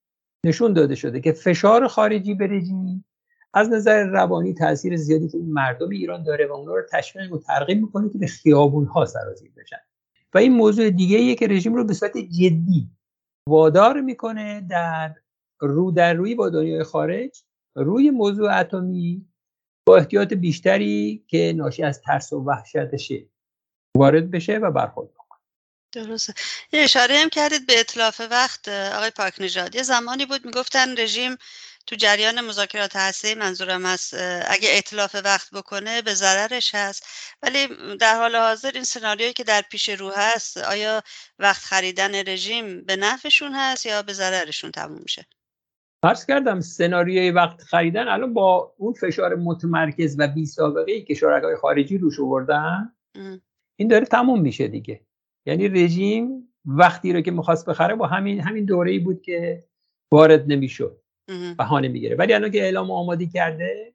نشون 0.46 0.72
داده 0.72 0.94
شده 0.94 1.20
که 1.20 1.32
فشار 1.32 1.86
خارجی 1.86 2.34
به 2.34 2.46
رژیم 2.46 3.04
از 3.56 3.70
نظر 3.70 4.06
روانی 4.06 4.54
تاثیر 4.54 4.96
زیادی 4.96 5.28
تو 5.28 5.38
مردم 5.38 5.90
ایران 5.90 6.22
داره 6.22 6.46
و 6.46 6.52
اونا 6.52 6.74
رو 6.74 6.82
تشویق 6.92 7.32
و 7.32 7.38
ترغیب 7.38 7.80
می‌کنه 7.80 8.08
که 8.08 8.18
به 8.18 8.26
خیابون 8.26 8.84
ها 8.86 9.04
سرازیر 9.04 9.52
بشن. 9.56 9.76
و 10.34 10.38
این 10.38 10.52
موضوع 10.52 10.90
دیگه 10.90 11.18
ایه 11.18 11.34
که 11.34 11.46
رژیم 11.46 11.74
رو 11.74 11.84
به 11.84 11.94
صورت 11.94 12.18
جدی 12.18 12.90
وادار 13.48 14.00
می‌کنه 14.00 14.60
در 14.60 15.14
رو 15.60 15.90
در 15.90 16.14
روی 16.14 16.34
با 16.34 16.50
دنیای 16.50 16.82
خارج 16.82 17.42
روی 17.76 18.10
موضوع 18.10 18.60
اتمی 18.60 19.26
با 19.86 19.96
احتیاط 19.96 20.32
بیشتری 20.32 21.24
که 21.28 21.52
ناشی 21.56 21.82
از 21.82 22.02
ترس 22.02 22.32
و 22.32 22.44
وحشتشه 22.44 23.26
وارد 23.96 24.30
بشه 24.30 24.58
و 24.58 24.70
برخورد 24.70 25.15
درسته. 26.04 26.34
یه 26.72 26.80
اشاره 26.80 27.18
هم 27.18 27.28
کردید 27.28 27.66
به 27.66 27.80
اطلاف 27.80 28.20
وقت 28.30 28.68
آقای 28.68 29.10
پاک 29.10 29.34
نژاد 29.38 29.74
یه 29.74 29.82
زمانی 29.82 30.26
بود 30.26 30.44
می‌گفتن 30.44 30.98
رژیم 30.98 31.36
تو 31.86 31.96
جریان 31.96 32.40
مذاکرات 32.40 32.96
هسته 32.96 33.34
منظورم 33.34 33.84
است 33.84 34.14
اگه 34.46 34.68
اطلاف 34.72 35.16
وقت 35.24 35.50
بکنه 35.50 36.02
به 36.02 36.14
ضررش 36.14 36.74
هست. 36.74 37.06
ولی 37.42 37.68
در 38.00 38.16
حال 38.16 38.36
حاضر 38.36 38.70
این 38.74 38.84
سناریویی 38.84 39.32
که 39.32 39.44
در 39.44 39.62
پیش 39.70 39.88
رو 39.88 40.12
هست 40.16 40.56
آیا 40.56 41.02
وقت 41.38 41.62
خریدن 41.62 42.14
رژیم 42.14 42.84
به 42.84 42.96
نفعشون 42.96 43.52
هست 43.54 43.86
یا 43.86 44.02
به 44.02 44.12
ضررشون 44.12 44.70
تموم 44.70 44.98
میشه؟ 45.02 45.26
عرض 46.02 46.26
کردم 46.26 46.60
سناریوی 46.60 47.30
وقت 47.30 47.62
خریدن 47.62 48.08
الان 48.08 48.34
با 48.34 48.74
اون 48.78 48.92
فشار 48.92 49.34
متمرکز 49.34 50.16
و 50.18 50.28
بی 50.28 50.46
سابقه 50.46 50.92
ای 50.92 51.04
که 51.04 51.14
شرکای 51.14 51.56
خارجی 51.56 51.98
روش 51.98 52.20
آوردن 52.20 52.92
این 53.76 53.88
داره 53.88 54.06
تموم 54.06 54.40
میشه 54.40 54.68
دیگه. 54.68 55.05
یعنی 55.46 55.68
رژیم 55.68 56.48
وقتی 56.64 57.12
رو 57.12 57.20
که 57.20 57.30
می‌خواست 57.30 57.68
بخره 57.68 57.94
با 57.94 58.06
همین 58.06 58.40
همین 58.40 58.64
دوره 58.64 58.90
ای 58.90 58.98
بود 58.98 59.22
که 59.22 59.64
وارد 60.12 60.44
نمی‌شد. 60.52 61.02
بهانه 61.58 61.88
می‌گیره. 61.88 62.16
ولی 62.16 62.32
الان 62.32 62.50
که 62.50 62.62
اعلام 62.62 62.90
آمادگی 62.90 63.26
کرده 63.26 63.94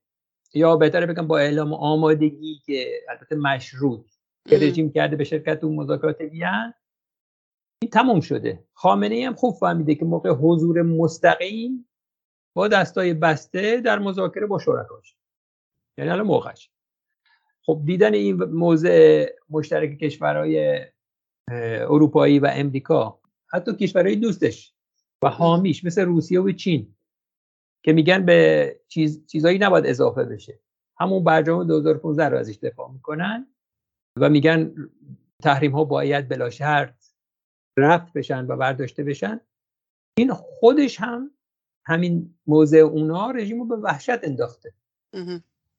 یا 0.53 0.77
بهتره 0.77 1.05
بگم 1.05 1.27
با 1.27 1.39
اعلام 1.39 1.73
آمادگی 1.73 2.61
که 2.65 3.01
البته 3.09 3.35
مشروط 3.35 4.11
که 4.49 4.57
رژیم 4.57 4.91
کرده 4.91 5.15
به 5.15 5.23
شرکت 5.23 5.63
اون 5.63 5.75
مذاکرات 5.75 6.21
وین 6.21 6.73
این 7.81 7.91
تموم 7.91 8.19
شده. 8.19 8.63
خامنه 8.73 9.15
ای 9.15 9.23
هم 9.23 9.33
خوب 9.35 9.55
فهمیده 9.55 9.95
که 9.95 10.05
موقع 10.05 10.29
حضور 10.29 10.81
مستقیم 10.81 11.89
با 12.55 12.67
دستای 12.67 13.13
بسته 13.13 13.81
در 13.81 13.99
مذاکره 13.99 14.45
با 14.45 14.59
شرکاش. 14.59 15.15
یعنی 15.97 16.11
الان 16.11 16.27
موقعش. 16.27 16.71
خب 17.65 17.81
دیدن 17.85 18.13
این 18.13 18.43
موضع 18.43 19.25
مشترک 19.49 19.97
کشورهای 19.97 20.85
اروپایی 21.47 22.39
و 22.39 22.49
امریکا 22.53 23.19
حتی 23.47 23.75
کشورهای 23.75 24.15
دوستش 24.15 24.73
و 25.23 25.29
حامیش 25.29 25.85
مثل 25.85 26.05
روسیه 26.05 26.41
و 26.41 26.51
چین 26.51 26.95
که 27.83 27.93
میگن 27.93 28.25
به 28.25 28.79
چیز 28.87 29.25
چیزایی 29.25 29.57
نباید 29.57 29.85
اضافه 29.85 30.23
بشه. 30.23 30.59
همون 30.99 31.23
برجام 31.23 31.67
2015 31.67 32.29
رو 32.29 32.37
ازش 32.37 32.55
دفاع 32.55 32.91
می‌کنن 32.91 33.47
و 34.17 34.29
میگن 34.29 34.73
تحریم 35.43 35.71
ها 35.71 35.83
باید 35.83 36.29
بلا 36.29 36.49
شرط 36.49 37.05
رفت 37.77 38.13
بشن 38.13 38.45
و 38.47 38.57
برداشته 38.57 39.03
بشن. 39.03 39.39
این 40.17 40.33
خودش 40.33 40.99
هم 40.99 41.31
همین 41.85 42.35
موضع 42.47 42.77
اونا 42.77 43.31
رژیم 43.31 43.59
رو 43.59 43.65
به 43.65 43.75
وحشت 43.75 44.23
انداخته. 44.23 44.73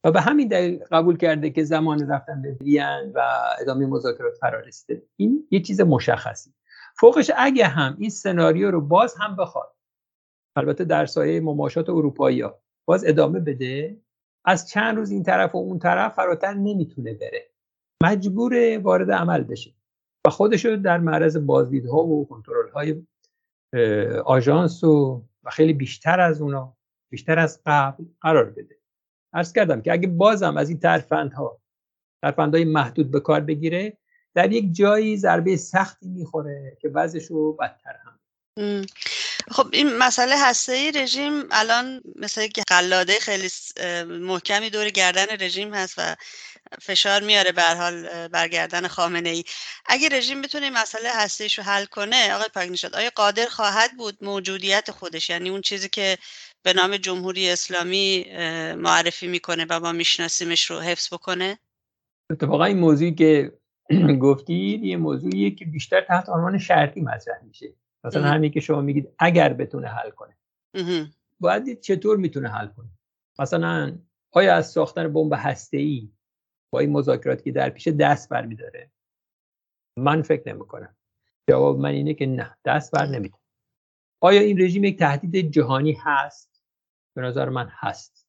و 0.04 0.12
به 0.12 0.20
همین 0.20 0.48
دلیل 0.48 0.84
قبول 0.90 1.16
کرده 1.16 1.50
که 1.50 1.64
زمان 1.64 2.10
رفتن 2.10 2.42
به 2.42 2.52
وین 2.60 3.12
و 3.14 3.20
ادامه 3.60 3.86
مذاکرات 3.86 4.34
فرارسته 4.34 5.02
این 5.16 5.48
یه 5.50 5.60
چیز 5.60 5.80
مشخصی. 5.80 6.54
فوقش 7.00 7.30
اگه 7.36 7.66
هم 7.66 7.96
این 7.98 8.10
سناریو 8.10 8.70
رو 8.70 8.80
باز 8.80 9.14
هم 9.14 9.36
بخواد 9.36 9.76
البته 10.56 10.84
در 10.84 11.06
سایه 11.06 11.40
مماشات 11.40 11.88
اروپایی 11.88 12.40
ها 12.40 12.58
باز 12.84 13.04
ادامه 13.04 13.40
بده 13.40 14.00
از 14.44 14.68
چند 14.68 14.96
روز 14.96 15.10
این 15.10 15.22
طرف 15.22 15.54
و 15.54 15.58
اون 15.58 15.78
طرف 15.78 16.14
فراتر 16.14 16.54
نمی‌تونه 16.54 17.14
بره. 17.14 17.50
مجبور 18.02 18.78
وارد 18.78 19.10
عمل 19.10 19.42
بشه. 19.42 19.74
و 20.26 20.30
خودش 20.30 20.64
رو 20.64 20.76
در 20.76 20.98
معرض 20.98 21.36
بازدیدها 21.36 22.04
و 22.04 22.28
کنترل 22.28 22.70
های 22.70 23.02
آژانس 24.24 24.84
و 24.84 25.24
و 25.44 25.50
خیلی 25.50 25.72
بیشتر 25.72 26.20
از 26.20 26.42
اونا 26.42 26.76
بیشتر 27.10 27.38
از 27.38 27.60
قبل 27.66 28.04
قرار 28.20 28.50
بده. 28.50 28.81
عرض 29.32 29.52
کردم 29.52 29.82
که 29.82 29.92
اگه 29.92 30.08
بازم 30.08 30.56
از 30.56 30.68
این 30.68 30.80
ترفندها 30.80 31.60
ترفندهای 32.22 32.64
محدود 32.64 33.10
به 33.10 33.20
کار 33.20 33.40
بگیره 33.40 33.98
در 34.34 34.52
یک 34.52 34.74
جایی 34.74 35.16
ضربه 35.16 35.56
سختی 35.56 36.08
می‌خوره 36.08 36.76
که 36.80 36.88
وضعش 36.88 37.26
رو 37.26 37.52
بدتر 37.52 37.96
هم. 38.04 38.18
خب 39.50 39.68
این 39.72 39.96
مسئله 39.96 40.34
هسته 40.38 40.72
ای 40.72 40.92
رژیم 40.92 41.44
الان 41.50 42.00
مثل 42.16 42.46
که 42.46 42.62
قلاده 42.68 43.12
خیلی 43.20 43.48
محکمی 44.06 44.70
دور 44.70 44.90
گردن 44.90 45.26
رژیم 45.40 45.74
هست 45.74 45.94
و 45.98 46.16
فشار 46.82 47.22
میاره 47.22 47.52
به 47.52 47.62
حال 47.62 48.28
برگردن 48.28 48.88
خامنه 48.88 49.28
ای 49.28 49.44
اگه 49.86 50.08
رژیم 50.08 50.42
بتونه 50.42 50.64
این 50.64 50.74
مسئله 50.74 51.08
هسته 51.14 51.46
رو 51.56 51.62
حل 51.62 51.84
کنه 51.84 52.34
آقای 52.34 52.48
پاکنشاد 52.54 52.94
آیا 52.94 53.10
قادر 53.14 53.46
خواهد 53.46 53.96
بود 53.96 54.18
موجودیت 54.24 54.90
خودش؟ 54.90 55.30
یعنی 55.30 55.50
اون 55.50 55.60
چیزی 55.60 55.88
که 55.88 56.18
به 56.62 56.72
نام 56.72 56.96
جمهوری 56.96 57.50
اسلامی 57.50 58.26
معرفی 58.76 59.28
می‌کنه 59.28 59.66
و 59.70 59.80
ما 59.80 59.92
میشناسیمش 59.92 60.70
رو. 60.70 60.80
حفظ 60.80 61.14
بکنه. 61.14 61.58
اتفاقا 62.30 62.64
این 62.64 62.78
موضوعی 62.78 63.14
که 63.14 63.58
گفتید 64.26 64.84
یه 64.84 64.96
موضوعیه 64.96 65.50
که 65.50 65.64
بیشتر 65.64 66.00
تحت 66.00 66.28
عنوان 66.28 66.58
شرطی 66.58 67.00
مطرح 67.00 67.42
میشه. 67.42 67.74
مثلا 68.04 68.24
همین 68.24 68.50
که 68.50 68.60
شما 68.60 68.80
میگید 68.80 69.08
اگر 69.18 69.52
بتونه 69.52 69.88
حل 69.88 70.10
کنه. 70.10 70.36
باید 71.40 71.80
چطور 71.80 72.16
می‌تونه 72.16 72.48
حل 72.48 72.66
کنه. 72.66 72.88
مثلا 73.38 73.98
آیا 74.30 74.54
از 74.54 74.70
ساختن 74.70 75.12
بمب 75.12 75.56
ای 75.72 76.10
با 76.72 76.80
این 76.80 76.90
مذاکراتی 76.90 77.42
که 77.44 77.52
در 77.52 77.70
پیش 77.70 77.88
دست 77.88 78.28
برمیداره 78.28 78.90
من 79.96 80.22
فکر 80.22 80.54
نمی‌کنم. 80.54 80.96
جواب 81.50 81.78
من 81.78 81.90
اینه 81.90 82.14
که 82.14 82.26
نه 82.26 82.56
دست 82.64 82.90
بر 82.90 83.06
نمیده 83.06 83.38
آیا 84.20 84.40
این 84.40 84.60
رژیم 84.60 84.84
یک 84.84 84.98
تهدید 84.98 85.50
جهانی 85.52 85.92
هست؟ 86.00 86.51
به 87.14 87.22
نظر 87.22 87.48
من 87.48 87.68
هست. 87.70 88.26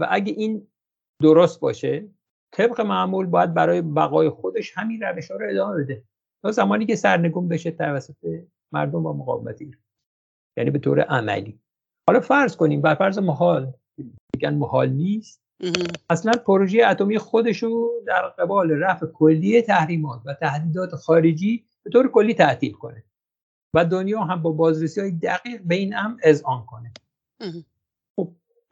و 0.00 0.08
اگه 0.10 0.32
این 0.32 0.66
درست 1.22 1.60
باشه 1.60 2.08
طبق 2.52 2.80
معمول 2.80 3.26
باید 3.26 3.54
برای 3.54 3.82
بقای 3.82 4.28
خودش 4.28 4.78
همین 4.78 5.02
روش 5.02 5.30
رو 5.30 5.46
ادامه 5.50 5.82
بده. 5.82 6.04
تا 6.42 6.50
زمانی 6.50 6.86
که 6.86 6.96
سرنگون 6.96 7.48
بشه 7.48 7.70
توسط 7.70 8.46
مردم 8.72 9.06
و 9.06 9.12
مقاومت 9.12 9.60
یعنی 10.56 10.70
به 10.70 10.78
طور 10.78 11.00
عملی. 11.00 11.60
حالا 12.08 12.20
فرض 12.20 12.56
کنیم 12.56 12.82
بر 12.82 12.94
فرض 12.94 13.18
محال 13.18 13.72
میگن 14.34 14.54
محال 14.54 14.88
نیست. 14.88 15.40
اصلا 16.10 16.32
پروژه 16.32 16.86
اتمی 16.86 17.18
خودشو 17.18 17.90
در 18.06 18.28
قبال 18.28 18.70
رفع 18.70 19.06
کلی 19.06 19.62
تحریمات 19.62 20.22
و 20.24 20.34
تهدیدات 20.34 20.94
خارجی 20.94 21.64
به 21.82 21.90
طور 21.90 22.10
کلی 22.10 22.34
تعطیل 22.34 22.72
کنه. 22.72 23.04
و 23.74 23.84
دنیا 23.84 24.20
هم 24.20 24.42
با 24.42 24.52
بازرسی 24.52 25.00
های 25.00 25.10
دقیق 25.10 25.62
به 25.62 25.74
این 25.74 25.96
امر 25.96 26.20
اذعان 26.22 26.66
کنه. 26.66 26.92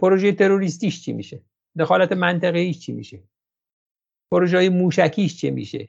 پروژه 0.03 0.33
تروریستیش 0.33 1.05
چی 1.05 1.13
میشه؟ 1.13 1.43
دخالت 1.79 2.13
منطقه‌ایش 2.13 2.79
چی 2.79 2.93
میشه؟ 2.93 3.23
پروژه 4.31 4.57
های 4.57 4.69
موشکیش 4.69 5.41
چه 5.41 5.51
میشه؟ 5.51 5.89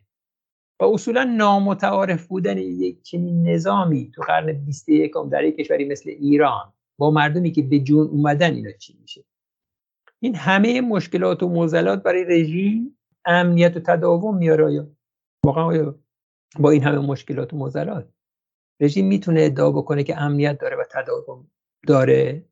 و 0.80 0.86
اصولا 0.86 1.24
نامتعارف 1.24 2.28
بودن 2.28 2.58
یک 2.58 3.02
چنین 3.02 3.50
نظامی 3.50 4.12
تو 4.16 4.22
قرن 4.22 4.66
21 4.66 5.12
در 5.32 5.44
یک 5.44 5.58
کشوری 5.58 5.86
مثل 5.86 6.10
ایران 6.10 6.74
با 6.98 7.12
مردمی 7.12 7.52
که 7.52 7.62
به 7.62 7.80
جون 7.80 8.08
اومدن 8.08 8.54
اینا 8.54 8.72
چی 8.72 8.98
میشه؟ 9.02 9.24
این 10.20 10.36
همه 10.36 10.82
مشکلات 10.82 11.44
و 11.44 11.50
معضلات 11.50 12.04
برای 12.04 12.24
رژیم 12.24 12.98
امنیت 13.26 13.78
و 13.78 13.80
تداوم 13.80 14.38
میاره 14.38 14.74
یا 14.74 14.88
واقعا 15.46 15.94
با 16.60 16.72
این 16.72 16.84
همه 16.84 16.98
مشکلات 16.98 17.54
و 17.54 17.58
معضلات؟ 17.58 18.10
رژیم 18.80 19.08
می‌تونه 19.08 19.42
ادعا 19.42 19.72
بکنه 19.72 20.04
که 20.04 20.22
امنیت 20.22 20.58
داره 20.58 20.76
و 20.76 20.84
تداوم 20.92 21.52
داره؟ 21.88 22.46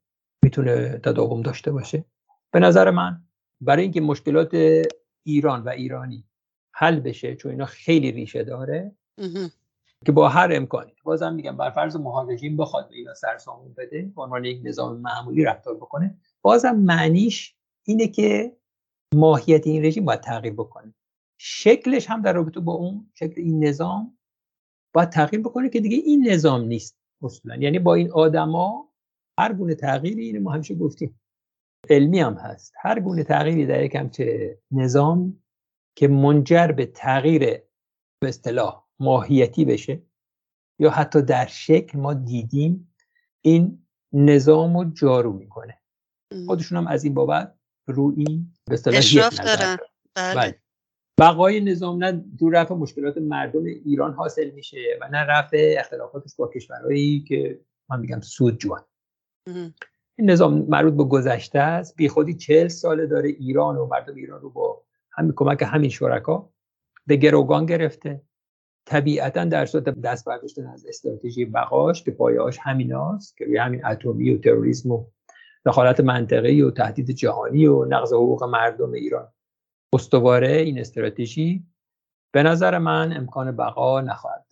می‌تونه 0.44 1.00
تداوم 1.04 1.42
داشته 1.42 1.72
باشه. 1.72 2.06
به 2.52 2.60
نظر 2.60 2.92
من 2.92 3.22
برای 3.62 3.84
اینکه 3.84 4.02
مشکلات 4.02 4.84
ایران 5.24 5.64
و 5.64 5.70
ایرانی 5.70 6.26
حل 6.74 7.00
بشه 7.00 7.36
چون 7.36 7.52
اینا 7.52 7.66
خیلی 7.66 8.12
ریشه 8.12 8.44
داره 8.44 8.92
که 10.06 10.12
با 10.12 10.30
هر 10.30 10.50
امکانی. 10.54 10.94
بازم 11.04 11.34
میگم 11.34 11.58
بر 11.58 11.70
فرض 11.70 11.98
رژیم 12.30 12.58
بخواد 12.58 12.90
به 12.90 12.96
اینا 12.96 13.14
سرسامون 13.14 13.74
بده 13.74 14.12
به 14.16 14.22
عنوان 14.22 14.46
یک 14.46 14.62
نظام 14.64 14.98
معمولی 14.98 15.44
رفتار 15.44 15.76
بکنه. 15.76 16.18
بازم 16.42 16.76
معنیش 16.76 17.56
اینه 17.84 18.08
که 18.08 18.58
ماهیت 19.16 19.68
این 19.68 19.86
رژیم 19.86 20.06
باید 20.06 20.22
تغییر 20.22 20.54
بکنه. 20.54 20.94
شکلش 21.38 22.10
هم 22.10 22.22
در 22.22 22.34
رابطه 22.34 22.60
با 22.60 22.74
اون 22.74 23.12
شکل 23.14 23.42
این 23.42 23.64
نظام 23.66 24.18
باید 24.94 25.10
تغییر 25.10 25.42
بکنه 25.42 25.70
که 25.70 25.80
دیگه 25.80 25.98
این 25.98 26.28
نظام 26.30 26.62
نیست 26.62 26.98
اصولا. 27.22 27.56
یعنی 27.56 27.80
با 27.80 27.96
این 27.96 28.12
آدما 28.12 28.91
هر 29.42 29.54
گونه 29.54 29.76
تغییری 29.76 30.26
اینو 30.26 30.42
ما 30.42 30.52
همیشه 30.52 30.76
گفتیم. 30.76 31.20
علمی 31.90 32.20
هم 32.20 32.34
هست. 32.34 32.74
هر 32.82 33.00
گونه 33.00 33.24
تغییری 33.24 33.66
در 33.66 33.84
یک 33.84 33.96
همچه 33.96 34.58
نظام 34.72 35.44
که 35.96 36.08
منجر 36.08 36.68
به 36.68 36.86
تغییر 36.86 37.40
به 38.20 38.28
اصطلاح 38.28 38.88
ماهیتی 39.00 39.66
بشه 39.66 40.02
یا 40.80 40.90
حتی 40.90 41.22
در 41.22 41.46
شکل 41.46 42.00
ما 42.00 42.14
دیدیم 42.14 42.94
این 43.42 43.86
نظام 44.14 44.78
رو 44.78 44.92
جارو 44.92 45.34
می‌کنه. 45.34 45.82
خودشون 46.46 46.78
هم 46.78 46.88
از 46.88 47.04
این 47.04 47.14
بابت 47.14 47.56
روی 47.88 48.46
به 48.66 48.74
اصطلاح 48.74 49.30
دارن. 49.30 49.78
بله. 50.16 50.36
بله. 50.36 50.62
بقای 51.20 51.62
نظام 51.62 52.04
نه 52.04 52.12
دور 52.12 52.62
رفع 52.62 52.74
مشکلات 52.74 53.18
مردم 53.18 53.66
ایران 53.66 54.14
حاصل 54.14 54.50
میشه 54.50 54.78
و 55.02 55.08
نه 55.08 55.18
رفع 55.18 55.76
اختلافاتش 55.80 56.36
با 56.36 56.48
کشورهایی 56.48 57.24
که 57.24 57.62
من 57.90 58.00
میگم 58.00 58.22
سود 58.22 58.58
جوان. 58.58 58.82
این 59.48 60.30
نظام 60.30 60.66
مربوط 60.70 60.94
به 60.94 61.04
گذشته 61.04 61.60
است. 61.60 61.96
بی 61.96 62.10
خودی 62.10 62.34
چهل 62.34 62.68
ساله 62.68 63.06
داره 63.06 63.30
ایران 63.30 63.78
و 63.78 63.86
مردم 63.86 64.16
ایران 64.16 64.42
رو 64.42 64.50
با 64.50 64.84
همین 65.12 65.34
کمک 65.36 65.64
همین 65.68 65.90
شرکا 65.90 66.50
به 67.08 67.16
گروگان 67.16 67.66
گرفته. 67.66 68.22
طبیعتا 68.86 69.46
در 69.46 69.66
صورت 69.66 69.84
دست 69.84 70.26
برداشتن 70.26 70.68
از 70.68 70.86
استراتژی 70.86 71.46
بقاش 71.46 72.04
که 72.04 72.12
پایه‌اش 72.12 72.58
همیناست 72.62 73.38
که 73.38 73.46
روی 73.46 73.58
همین 73.58 73.86
اتمی 73.86 74.34
و 74.34 74.38
تروریسم 74.38 74.92
و 74.92 75.06
دخالت 75.66 76.00
منطقه‌ای 76.00 76.62
و 76.62 76.72
تهدید 76.72 77.12
جهانی 77.12 77.68
و 77.68 77.86
نقض 77.86 78.14
حقوق 78.14 78.44
مردم 78.44 78.92
ایران. 78.92 79.34
استواره 79.94 80.52
این 80.52 80.80
استراتژی 80.80 81.66
به 82.34 82.44
نظر 82.44 82.78
من 82.78 83.14
امکان 83.18 83.56
بقا 83.56 84.02
نخواهد 84.02 84.46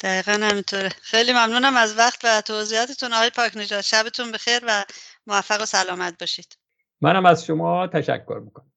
دقیقا 0.00 0.32
همینطوره. 0.32 0.88
خیلی 0.88 1.32
ممنونم 1.32 1.76
از 1.76 1.98
وقت 1.98 2.20
و 2.24 2.40
توضیحاتتون. 2.40 3.12
آقای 3.12 3.30
پاک 3.30 3.56
نجات 3.56 3.80
شبتون 3.80 4.32
بخیر 4.32 4.60
و 4.66 4.84
موفق 5.26 5.62
و 5.62 5.66
سلامت 5.66 6.18
باشید. 6.20 6.58
منم 7.00 7.26
از 7.26 7.44
شما 7.44 7.86
تشکر 7.86 8.40
می‌کنم. 8.44 8.72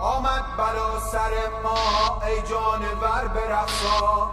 آمد 0.00 0.56
بلا 0.58 1.00
سر 1.00 1.30
ما 1.62 2.22
ای 2.26 2.42
جانور 2.50 3.28
برقصا. 3.28 4.26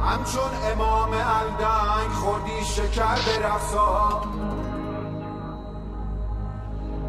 همچون 0.00 0.50
امام 0.72 1.12
الدنگ 1.12 2.10
خوردی 2.10 2.64
شکر 2.64 3.14
برقصا. 3.14 4.24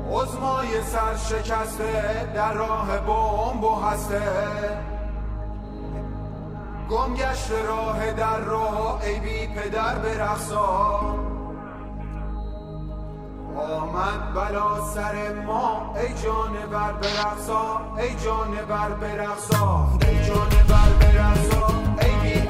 عزمای 0.10 0.82
سر 0.84 1.16
شکسته 1.16 2.32
در 2.36 2.54
راه 2.54 2.98
بمب 2.98 3.64
و 3.64 3.76
هسته. 3.76 4.22
گم 6.90 7.14
گشت 7.14 7.52
راه 7.68 8.12
در 8.12 8.40
راه 8.40 9.02
ای 9.04 9.20
بی 9.20 9.48
پدر 9.48 9.96
برقصا. 9.96 11.00
آمد 13.58 14.34
بلا 14.34 14.86
سر 14.94 15.34
ما 15.46 15.96
ای 15.96 16.14
جانور 16.24 16.92
برقصا 17.02 17.82
ای 17.98 18.16
جانور 18.16 18.90
برقصا 19.02 19.88
ای 20.08 20.26
جانور 20.28 20.90
برقصا 21.00 21.68
ای 22.02 22.34
بی 22.34 22.41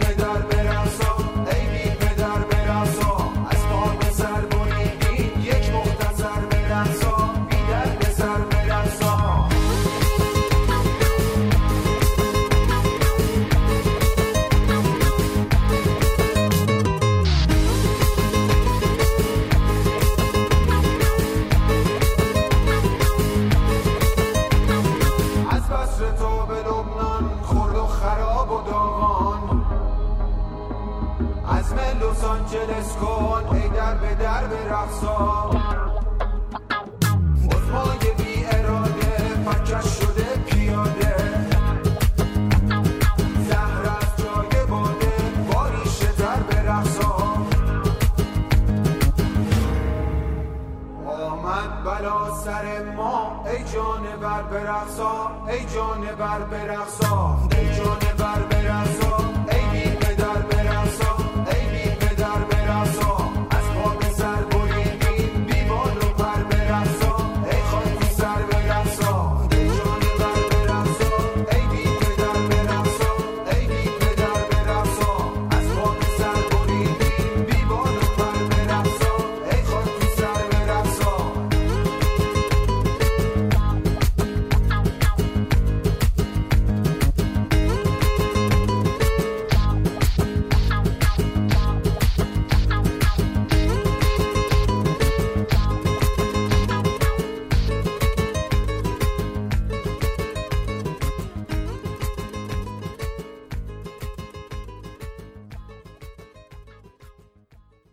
آمد 51.62 51.84
بلا 51.84 52.36
سر 52.36 52.94
ما. 52.96 53.46
ای 53.46 53.64
جانور 53.64 54.42
برقصا 54.52 55.32
ای 55.48 55.66
جانور 55.66 56.40
برقصا 56.52 57.38
ای 57.58 57.78
جانور 57.78 58.40
برقصا. 58.50 59.31